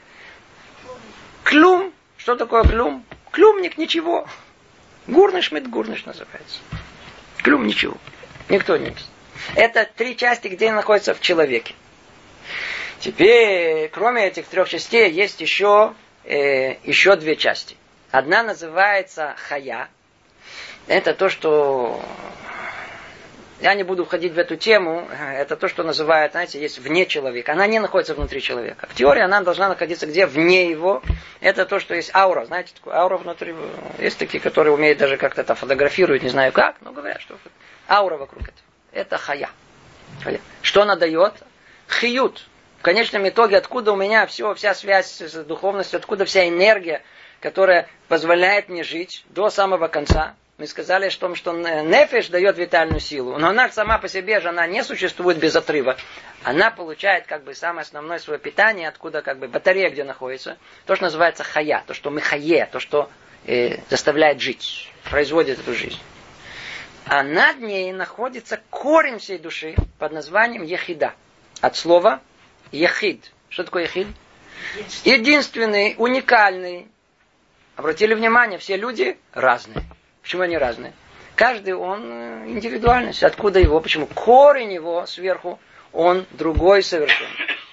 [1.42, 1.92] Клюм.
[2.16, 3.04] Что такое клюм?
[3.30, 4.26] Клюмник ничего.
[5.06, 6.60] Гурныш мед гурныш называется.
[7.42, 7.96] Клюм ничего.
[8.48, 9.10] Никто не есть.
[9.54, 11.74] Это три части, где они находятся в человеке.
[13.00, 17.76] Теперь, кроме этих трех частей, есть еще, э, еще две части.
[18.10, 19.88] Одна называется хая.
[20.86, 22.00] Это то, что
[23.60, 25.08] я не буду входить в эту тему.
[25.10, 27.52] Это то, что называют, знаете, есть вне человека.
[27.52, 28.86] Она не находится внутри человека.
[28.90, 30.26] В теории она должна находиться где?
[30.26, 31.02] Вне его.
[31.40, 32.44] Это то, что есть аура.
[32.44, 33.54] Знаете, такое аура внутри.
[33.98, 37.38] Есть такие, которые умеют даже как-то это фотографируют, не знаю как, но говорят, что
[37.88, 38.63] аура вокруг этого.
[38.94, 39.50] Это хая.
[40.62, 41.34] Что она дает?
[41.90, 42.46] Хиют.
[42.78, 47.02] В конечном итоге, откуда у меня все, вся связь с духовностью, откуда вся энергия,
[47.40, 50.34] которая позволяет мне жить до самого конца.
[50.58, 54.68] Мы сказали, что, что нефиш дает витальную силу, но она сама по себе же она
[54.68, 55.96] не существует без отрыва.
[56.44, 60.56] Она получает как бы самое основное свое питание, откуда как бы батарея где находится.
[60.86, 63.10] То, что называется хая, то, что мы хае, то, что
[63.46, 65.98] э, заставляет жить, производит эту жизнь.
[67.06, 71.12] А над ней находится корень всей души под названием ехида.
[71.60, 72.20] От слова
[72.72, 73.32] ехид.
[73.48, 74.08] Что такое ехид?
[75.04, 76.88] Единственный, уникальный.
[77.76, 79.84] Обратили внимание, все люди разные.
[80.22, 80.92] Почему они разные?
[81.34, 83.22] Каждый он э, индивидуальность.
[83.22, 83.80] Откуда его?
[83.80, 84.06] Почему?
[84.06, 85.58] Корень его сверху,
[85.92, 87.30] он другой совершенно.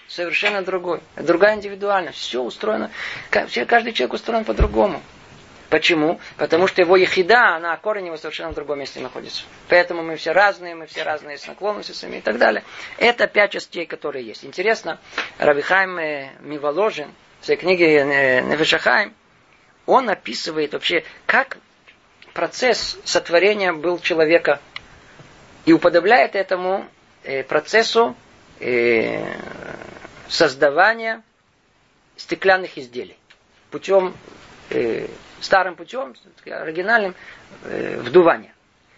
[0.07, 0.99] Совершенно другой.
[1.15, 2.17] Другая индивидуальность.
[2.17, 2.91] Все устроено.
[3.29, 5.01] Каждый человек устроен по-другому.
[5.72, 6.19] Почему?
[6.36, 9.43] Потому что его ехида, она, корень его совершенно в другом месте находится.
[9.69, 12.65] Поэтому мы все разные, мы все разные с наклонностями и так далее.
[12.97, 14.43] Это пять частей, которые есть.
[14.43, 14.99] Интересно,
[15.39, 15.95] Равихайм
[16.41, 19.13] Миволожин в своей книге э, Нефешахайм,
[19.86, 21.57] он описывает вообще, как
[22.34, 24.59] процесс сотворения был человека
[25.65, 26.86] и уподобляет этому
[27.24, 28.13] э, процессу
[28.59, 29.24] э,
[30.28, 31.24] создавания
[32.17, 33.15] стеклянных изделий
[33.72, 34.13] путем
[35.42, 36.16] старым путем,
[36.46, 37.16] оригинальным,
[37.64, 38.54] э, вдувания.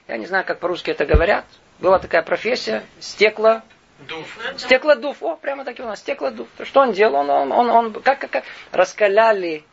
[0.07, 1.45] Я не знаю, как по-русски это говорят.
[1.79, 3.61] Была такая профессия, стекло,
[4.07, 4.37] Дуф.
[4.57, 5.21] Стеклодув.
[5.21, 5.99] О, прямо так и у нас.
[5.99, 6.47] Стеклодув.
[6.63, 7.15] Что он делал?
[7.15, 9.63] Он, он, он, он как, как, как раскаляли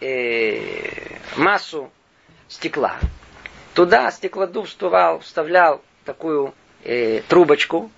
[0.00, 1.90] э, массу
[2.48, 2.96] стекла.
[3.74, 6.54] Туда стеклодув вставлял, вставлял такую
[6.84, 7.90] э, трубочку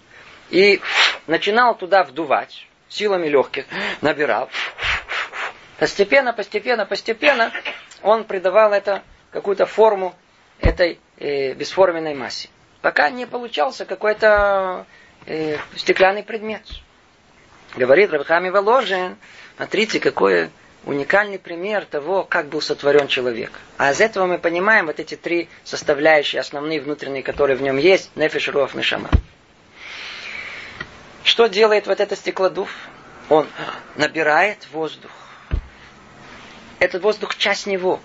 [0.51, 0.81] и
[1.27, 3.67] начинал туда вдувать силами легких,
[4.01, 4.49] набирал.
[5.79, 7.53] Постепенно, постепенно, постепенно
[8.07, 9.03] он придавал это
[9.33, 10.15] какую-то форму
[10.61, 12.49] этой э, бесформенной массе.
[12.81, 14.87] Пока не получался какой-то
[15.27, 16.63] э, стеклянный предмет.
[17.75, 19.17] Говорит Рабхами Воложин,
[19.57, 20.51] смотрите, какой
[20.85, 23.51] уникальный пример того, как был сотворен человек.
[23.77, 28.13] А из этого мы понимаем вот эти три составляющие, основные внутренние, которые в нем есть,
[28.15, 29.11] нефиш, руах, нешама.
[31.25, 32.71] Что делает вот это стеклодув?
[33.29, 33.49] Он
[33.97, 35.11] набирает воздух
[36.79, 38.01] этот воздух часть него.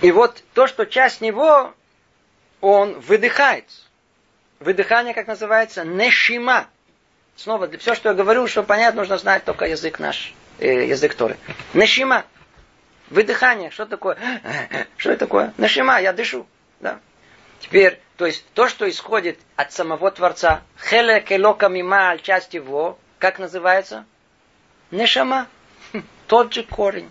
[0.00, 1.72] И вот то, что часть него,
[2.60, 3.64] он выдыхает.
[4.60, 6.68] Выдыхание, как называется, нешима.
[7.36, 11.36] Снова, все, что я говорю, что понятно, нужно знать только язык наш, э, язык Торы.
[11.74, 12.24] Нешима.
[13.10, 13.70] Выдыхание.
[13.70, 14.18] Что такое?
[14.96, 15.54] Что это такое?
[15.56, 16.46] Нешима, я дышу.
[16.80, 16.98] Да?
[17.60, 23.38] Теперь, то есть, то, что исходит от самого Творца, хеле келока мима часть его, как
[23.38, 24.04] называется?
[24.90, 25.46] Нешама.
[26.26, 27.10] Тот же корень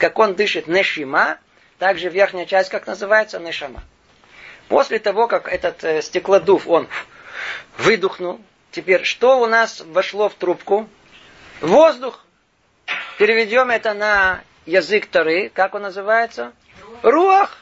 [0.00, 1.38] как он дышит нешима,
[1.78, 3.82] также верхняя часть, как называется, нешама.
[4.68, 6.88] После того, как этот э, стеклодув, он
[7.76, 8.40] выдохнул,
[8.72, 10.88] теперь что у нас вошло в трубку?
[11.60, 12.24] Воздух.
[13.18, 16.52] Переведем это на язык Тары, как он называется?
[17.02, 17.58] Руах.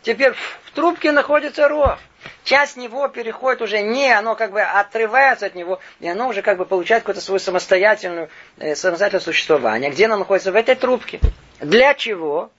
[0.00, 0.32] Теперь
[0.64, 1.98] в трубке находится руах.
[2.44, 6.56] Часть него переходит уже не, оно как бы отрывается от него, и оно уже как
[6.56, 8.28] бы получает какое-то свое самостоятельное,
[8.58, 9.90] э, самостоятельное существование.
[9.90, 10.52] Где оно находится?
[10.52, 11.20] В этой трубке.
[11.62, 12.50] Для чего?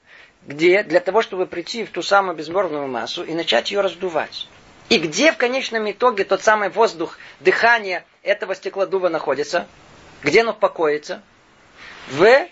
[0.46, 0.84] Где?
[0.84, 4.48] Для того, чтобы прийти в ту самую безмерную массу и начать ее раздувать.
[4.90, 9.68] И где в конечном итоге тот самый воздух, дыхание этого стеклодува находится?
[10.24, 11.22] Где оно покоится?
[12.10, 12.48] В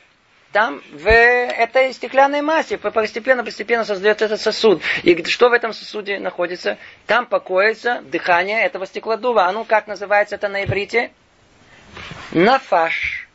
[0.51, 4.81] там в этой стеклянной массе постепенно-постепенно создается этот сосуд.
[5.03, 6.77] И что в этом сосуде находится?
[7.07, 9.45] Там покоится дыхание этого стеклодува.
[9.45, 11.11] А ну как называется это на иврите?
[12.31, 13.29] Нафаш.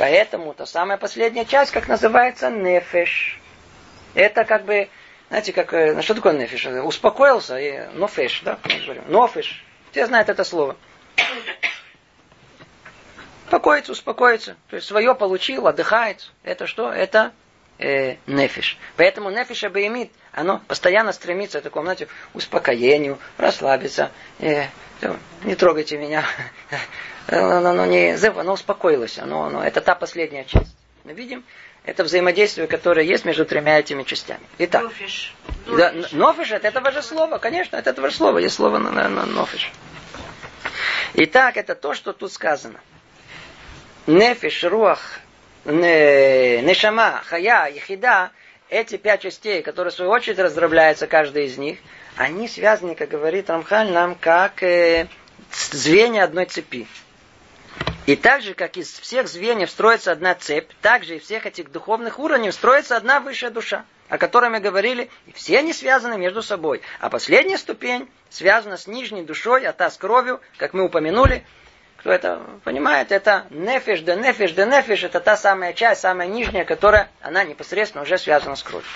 [0.00, 3.38] Поэтому та самая последняя часть, как называется, нефеш.
[4.14, 4.88] Это как бы
[5.28, 6.64] знаете, как, ну, что такое нефиш?
[6.84, 9.04] Успокоился, и нофеш, да, мы говорим.
[9.08, 9.62] Нофиш.
[9.90, 10.76] Все знают это слово.
[13.44, 14.56] Успокоиться, успокоиться.
[14.70, 16.32] То есть свое получил, отдыхает.
[16.44, 16.90] Это что?
[16.90, 17.32] Это
[17.80, 18.78] э, нефиш.
[18.96, 24.10] Поэтому нефиш абаимит, оно постоянно стремится к такому, знаете, успокоению, расслабиться.
[24.38, 24.66] Э,
[25.44, 26.24] не трогайте меня.
[27.26, 29.18] Оно, оно, не, оно успокоилось.
[29.18, 30.74] Оно, оно, это та последняя часть.
[31.04, 31.44] Мы видим,
[31.84, 34.42] это взаимодействие, которое есть между тремя этими частями.
[34.58, 34.82] Итак.
[34.82, 35.34] Нофиш.
[35.66, 38.38] Да, нофиш это этого же слова, конечно, это этого же слова.
[38.38, 39.70] Есть слово на, на, на нофиш.
[41.14, 42.80] Итак, это то, что тут сказано.
[44.08, 45.20] Нефиш, руах,
[45.64, 48.30] нешама, хая, ехида,
[48.68, 51.78] эти пять частей, которые в свою очередь раздробляются, каждый из них,
[52.16, 55.08] они связаны, как говорит Рамхаль, нам как э,
[55.72, 56.86] звенья одной цепи.
[58.06, 61.70] И так же, как из всех звеньев строится одна цепь, так же из всех этих
[61.70, 66.42] духовных уровней строится одна высшая душа, о которой мы говорили, и все они связаны между
[66.42, 66.80] собой.
[66.98, 71.44] А последняя ступень связана с нижней душой, а та с кровью, как мы упомянули.
[72.00, 76.64] Кто это понимает, это нефиш, да нефиш, да нефиш, это та самая часть, самая нижняя,
[76.64, 78.88] которая, она непосредственно уже связана с кровью.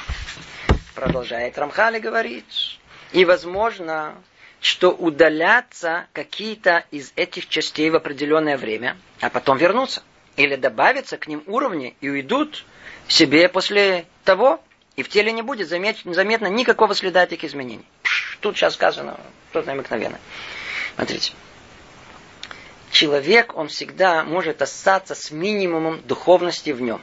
[0.95, 2.81] Продолжает Рамхали говорить.
[3.13, 4.15] И возможно,
[4.63, 10.03] что удалятся какие-то из этих частей в определенное время, а потом вернутся.
[10.37, 12.65] Или добавятся к ним уровни и уйдут
[13.07, 14.63] себе после того,
[14.97, 17.85] и в теле не будет заметно никакого следа этих изменений.
[18.41, 20.19] Тут сейчас сказано что-то намекновенно.
[20.97, 21.35] Смотрите.
[22.95, 27.03] Человек, он всегда может остаться с минимумом духовности в нем.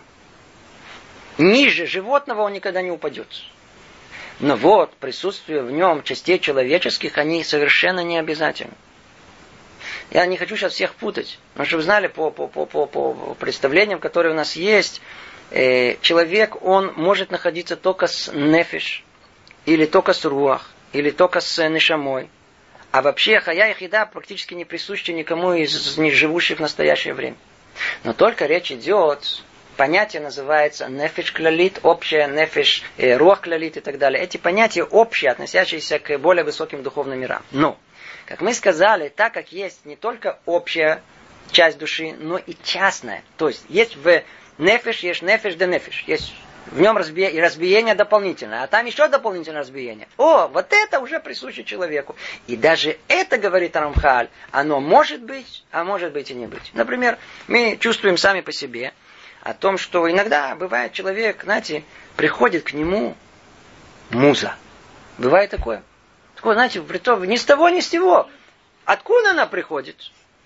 [1.37, 3.27] Ниже животного он никогда не упадет.
[4.39, 8.71] Но вот присутствие в нем частей человеческих, они совершенно не обязательны.
[10.11, 13.99] Я не хочу сейчас всех путать, но чтобы знали по, по, по, по, по представлениям,
[13.99, 15.01] которые у нас есть,
[15.49, 19.03] э, человек, он может находиться только с нефиш,
[19.65, 22.29] или только с руах, или только с нешамой.
[22.91, 27.37] А вообще хая и хида практически не присущи никому из них живущих в настоящее время.
[28.03, 29.43] Но только речь идет
[29.77, 34.21] понятие называется нефиш клалит, общее нефиш, э, рух клалит и так далее.
[34.21, 37.41] Эти понятия общие, относящиеся к более высоким духовным мирам.
[37.51, 37.79] Но,
[38.25, 41.01] как мы сказали, так как есть не только общая
[41.51, 43.23] часть души, но и частная.
[43.37, 44.21] То есть есть в
[44.57, 46.03] нефиш, есть нефиш да нефиш.
[46.07, 46.33] Есть
[46.67, 50.07] в нем разбие, и разбиение дополнительное, а там еще дополнительное разбиение.
[50.17, 52.15] О, вот это уже присуще человеку.
[52.47, 56.71] И даже это, говорит Рамхаль, оно может быть, а может быть и не быть.
[56.73, 58.93] Например, мы чувствуем сами по себе,
[59.41, 61.83] о том, что иногда бывает человек, знаете,
[62.15, 63.15] приходит к нему
[64.11, 64.55] муза.
[65.17, 65.83] Бывает такое.
[66.35, 68.29] Такое, знаете, притом ни с того, ни с сего.
[68.85, 69.97] Откуда она приходит?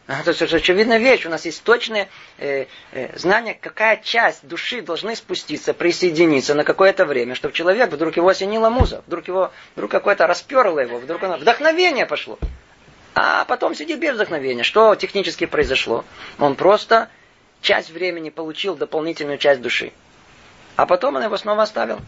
[0.07, 1.25] Это очевидная вещь.
[1.25, 7.05] У нас есть точное э, э, знание, какая часть души должны спуститься, присоединиться на какое-то
[7.05, 11.37] время, чтобы человек вдруг его осенила муза, вдруг его, вдруг какое-то расперло его, вдруг оно,
[11.37, 12.37] вдохновение пошло.
[13.15, 14.61] А потом сидит без вдохновения.
[14.61, 16.05] Что технически произошло?
[16.37, 17.09] Он просто
[17.61, 19.91] часть времени получил дополнительную часть души.
[20.75, 21.99] А потом он его снова оставил.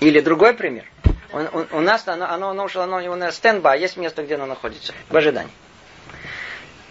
[0.00, 0.84] Или другой пример.
[1.32, 4.34] Он, он, у нас оно, оно, оно ушло, оно, оно на стендбай, есть место, где
[4.34, 5.52] оно находится, в ожидании.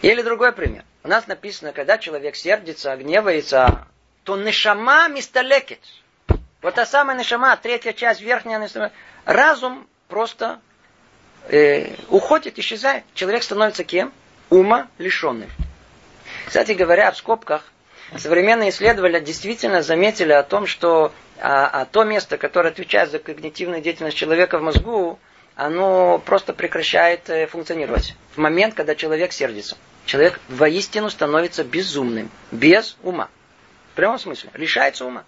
[0.01, 0.83] Или другой пример.
[1.03, 3.87] У нас написано, когда человек сердится, гневается,
[4.23, 5.79] то нешама мисталекет.
[6.61, 8.91] Вот та самая нешама, третья часть, верхняя нешама,
[9.25, 10.59] разум просто
[11.49, 13.03] э, уходит, исчезает.
[13.13, 14.11] Человек становится кем?
[14.49, 15.49] Ума лишенным.
[16.45, 17.63] Кстати говоря, в скобках,
[18.17, 23.81] современные исследователи действительно заметили о том, что а, а то место, которое отвечает за когнитивную
[23.81, 25.19] деятельность человека в мозгу,
[25.57, 28.15] оно просто прекращает э, функционировать.
[28.35, 29.75] В момент, когда человек сердится.
[30.05, 33.29] Человек воистину становится безумным, без ума.
[33.91, 34.51] В прямом смысле.
[34.53, 35.25] Лишается ума.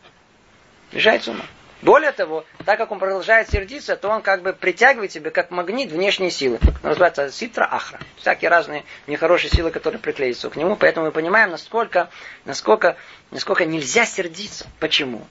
[0.91, 1.45] Лишается ума.
[1.81, 5.91] Более того, так как он продолжает сердиться, то он как бы притягивает себе как магнит
[5.91, 6.59] внешние силы.
[6.83, 7.99] Называется ситра ахра.
[8.17, 10.75] Всякие разные нехорошие силы, которые приклеятся к нему.
[10.75, 12.11] Поэтому мы понимаем, насколько,
[12.45, 12.97] насколько,
[13.31, 14.67] насколько нельзя сердиться.
[14.79, 15.25] Почему?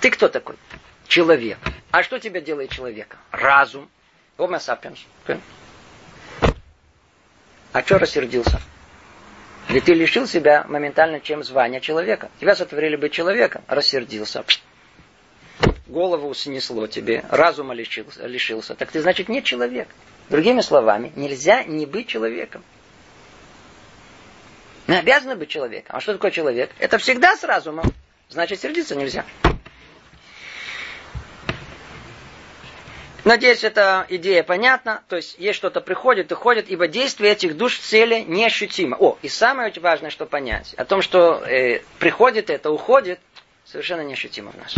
[0.00, 0.56] Ты кто такой?
[1.06, 1.58] Человек.
[1.90, 3.18] А что тебя делает человека?
[3.30, 3.90] Разум.
[4.42, 4.98] Homo sapiens.
[7.72, 8.60] А что рассердился?
[9.68, 12.30] Ведь ты лишил себя моментально чем звания человека.
[12.40, 13.62] Тебя сотворили быть человеком.
[13.68, 14.44] Рассердился
[15.92, 19.88] голову снесло тебе, разума лишился, лишился, так ты, значит, не человек.
[20.30, 22.64] Другими словами, нельзя не быть человеком.
[24.86, 25.94] Мы обязаны быть человеком.
[25.94, 26.70] А что такое человек?
[26.78, 27.92] Это всегда с разумом.
[28.28, 29.24] Значит, сердиться нельзя.
[33.24, 35.02] Надеюсь, эта идея понятна.
[35.08, 38.96] То есть, есть что-то приходит, уходит, ибо действие этих душ цели неощутимо.
[38.98, 43.20] О, и самое очень важное, что понять, о том, что э, приходит это, уходит,
[43.64, 44.74] совершенно неощутимо в нас.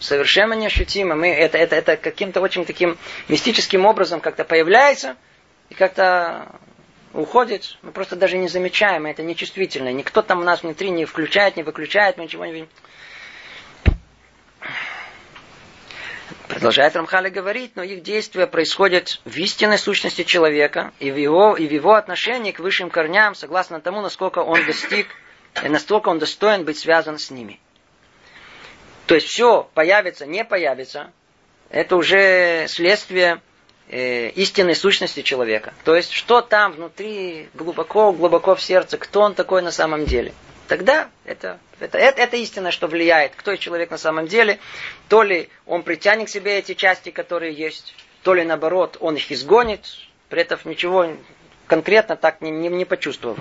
[0.00, 1.14] Совершенно неощутимо.
[1.14, 5.16] Мы, это, это, это каким-то очень таким мистическим образом как-то появляется
[5.70, 6.48] и как-то
[7.12, 7.78] уходит.
[7.82, 9.92] Мы просто даже не замечаем, это нечувствительно.
[9.92, 12.68] Никто там у нас внутри не включает, не выключает, мы ничего не видим.
[16.56, 21.68] Продолжает Рамхали говорить, но их действия происходят в истинной сущности человека и в его, и
[21.68, 25.06] в его отношении к высшим корням, согласно тому, насколько он достиг,
[25.62, 27.60] и насколько он достоин быть связан с ними.
[29.04, 31.12] То есть все появится, не появится,
[31.68, 33.42] это уже следствие
[33.90, 35.74] э, истинной сущности человека.
[35.84, 40.32] То есть, что там внутри, глубоко, глубоко в сердце, кто он такой на самом деле.
[40.68, 44.58] Тогда это, это, это, это истина, что влияет, кто человек на самом деле.
[45.08, 49.30] То ли он притянет к себе эти части, которые есть, то ли наоборот, он их
[49.30, 49.86] изгонит,
[50.28, 51.08] при этом ничего
[51.66, 53.38] конкретно так не, не, не почувствовав.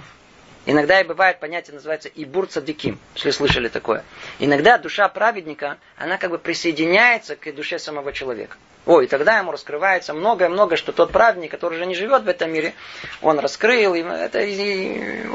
[0.66, 4.04] Иногда и бывает понятие, называется ибур цадиким, если слышали такое.
[4.40, 8.58] Иногда душа праведника, она как бы присоединяется к душе самого человека.
[8.86, 12.52] О, и тогда ему раскрывается многое-многое, что тот праведник, который уже не живет в этом
[12.52, 12.74] мире,
[13.22, 13.96] он раскрыл.
[13.96, 14.40] И это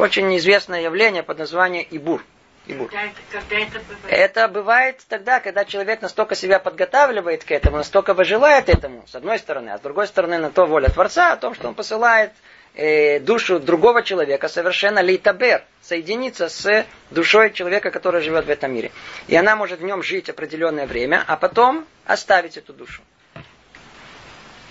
[0.01, 2.25] очень известное явление под названием ибур.
[2.67, 2.89] Ибур.
[2.89, 4.21] Когда это, когда это бывает?
[4.21, 9.39] Это бывает тогда, когда человек настолько себя подготавливает к этому, настолько выжелает этому, с одной
[9.39, 12.33] стороны, а с другой стороны, на то воля Творца, о том, что он посылает
[12.75, 18.93] э, душу другого человека совершенно лейтабер, соединиться с душой человека, который живет в этом мире.
[19.29, 23.03] И она может в нем жить определенное время, а потом оставить эту душу.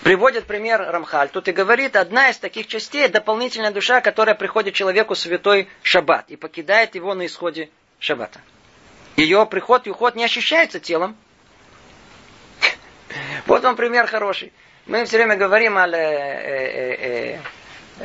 [0.04, 1.30] Приводит пример Рамхаль.
[1.30, 6.26] Тут и говорит, одна из таких частей дополнительная душа, которая приходит человеку в святой шаббат
[6.30, 7.70] и покидает его на исходе
[8.00, 8.40] шаббата.
[9.18, 11.18] Ее приход и уход не ощущается телом.
[13.46, 14.54] Вот вам пример хороший.
[14.86, 15.86] Мы все время говорим о...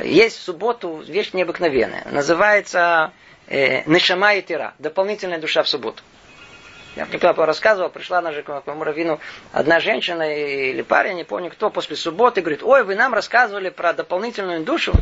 [0.03, 2.05] Есть в субботу вещь необыкновенная.
[2.11, 3.11] Называется
[3.47, 4.73] э, Нешама и Тира.
[4.79, 6.03] Дополнительная душа в субботу.
[6.95, 9.19] Я когда рассказывал, пришла на к моему раввину
[9.51, 13.91] одна женщина или парень, не помню кто, после субботы, говорит, ой, вы нам рассказывали про
[13.91, 14.93] дополнительную душу,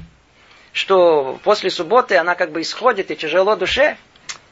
[0.71, 3.97] что после субботы она как бы исходит и тяжело душе.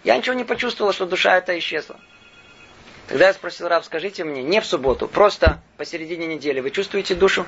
[0.04, 2.00] Я ничего не почувствовала, что душа эта исчезла.
[3.08, 7.46] Тогда я спросил раб, скажите мне, не в субботу, просто посередине недели, вы чувствуете душу?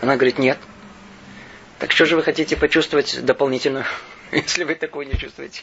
[0.00, 0.58] Она говорит, нет.
[1.80, 3.86] Так что же вы хотите почувствовать дополнительную,
[4.32, 5.62] если вы такую не чувствуете?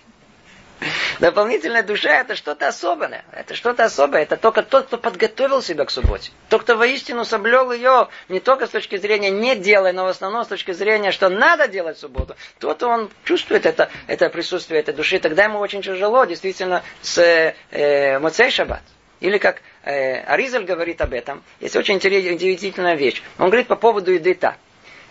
[1.20, 3.24] Дополнительная душа это что-то особенное.
[3.32, 4.24] Это что-то особое.
[4.24, 6.32] Это только тот, кто подготовил себя к субботе.
[6.49, 10.43] Тот, кто воистину соблел ее не только с точки зрения не делай, но в основном
[10.43, 12.36] с точки зрения, что надо делать в субботу.
[12.59, 15.20] Тот он чувствует это, это присутствие этой души.
[15.20, 18.84] Тогда ему очень тяжело действительно с э, Моцей Шаббат.
[19.20, 21.43] Или как э, Аризаль говорит об этом.
[21.59, 23.22] Есть очень удивительная вещь.
[23.39, 24.57] Он говорит по поводу еды так.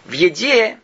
[0.05, 0.79] В еде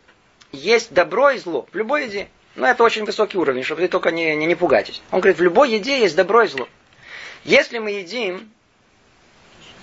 [0.53, 1.67] есть добро и зло.
[1.71, 2.29] В любой еде.
[2.55, 5.01] Но это очень высокий уровень, чтобы вы только не, не, не пугайтесь.
[5.11, 6.69] Он говорит, в любой еде есть добро и зло.
[7.43, 8.51] Если мы едим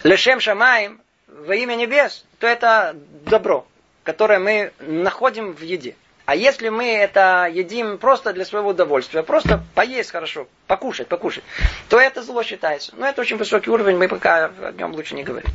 [0.04, 2.96] лешем шамаем во имя небес, то это
[3.26, 3.66] добро,
[4.04, 5.96] которое мы находим в еде.
[6.26, 11.42] А если мы это едим просто для своего удовольствия, просто поесть хорошо, покушать, покушать,
[11.88, 12.92] то это зло считается.
[12.96, 15.50] Но это очень высокий уровень, мы пока о нем лучше не говорим.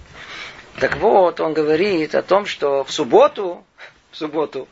[0.82, 3.64] Так вот, он говорит о том, что в субботу,
[4.12, 4.68] в субботу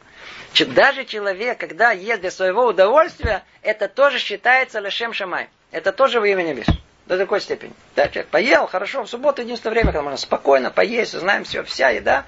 [0.61, 5.49] даже человек, когда ест для своего удовольствия, это тоже считается лешем шамай.
[5.71, 6.67] Это тоже во имя небес.
[7.05, 7.73] До такой степени.
[7.95, 11.89] Да, человек поел, хорошо, в субботу единственное время, когда можно спокойно поесть, знаем все, вся
[11.89, 12.25] еда,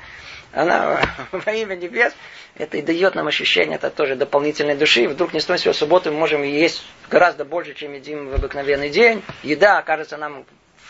[0.52, 1.00] она
[1.32, 2.14] во имя небес,
[2.58, 5.04] это и дает нам ощущение, это тоже дополнительной души.
[5.04, 8.90] И вдруг не стоит в субботу мы можем есть гораздо больше, чем едим в обыкновенный
[8.90, 9.24] день.
[9.44, 10.46] Еда окажется нам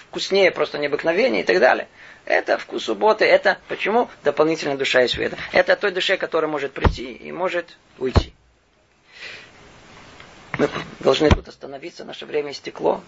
[0.10, 1.88] вкуснее, просто необыкновение и так далее.
[2.26, 5.38] Это вкус субботы, это почему дополнительная душа и света.
[5.52, 8.34] Это той душе, которая может прийти и может уйти.
[10.58, 10.70] Мы
[11.00, 13.04] должны тут остановиться, наше время истекло.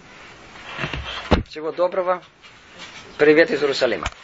[1.49, 2.22] Всего доброго.
[3.18, 4.07] Привет из Иерусалима.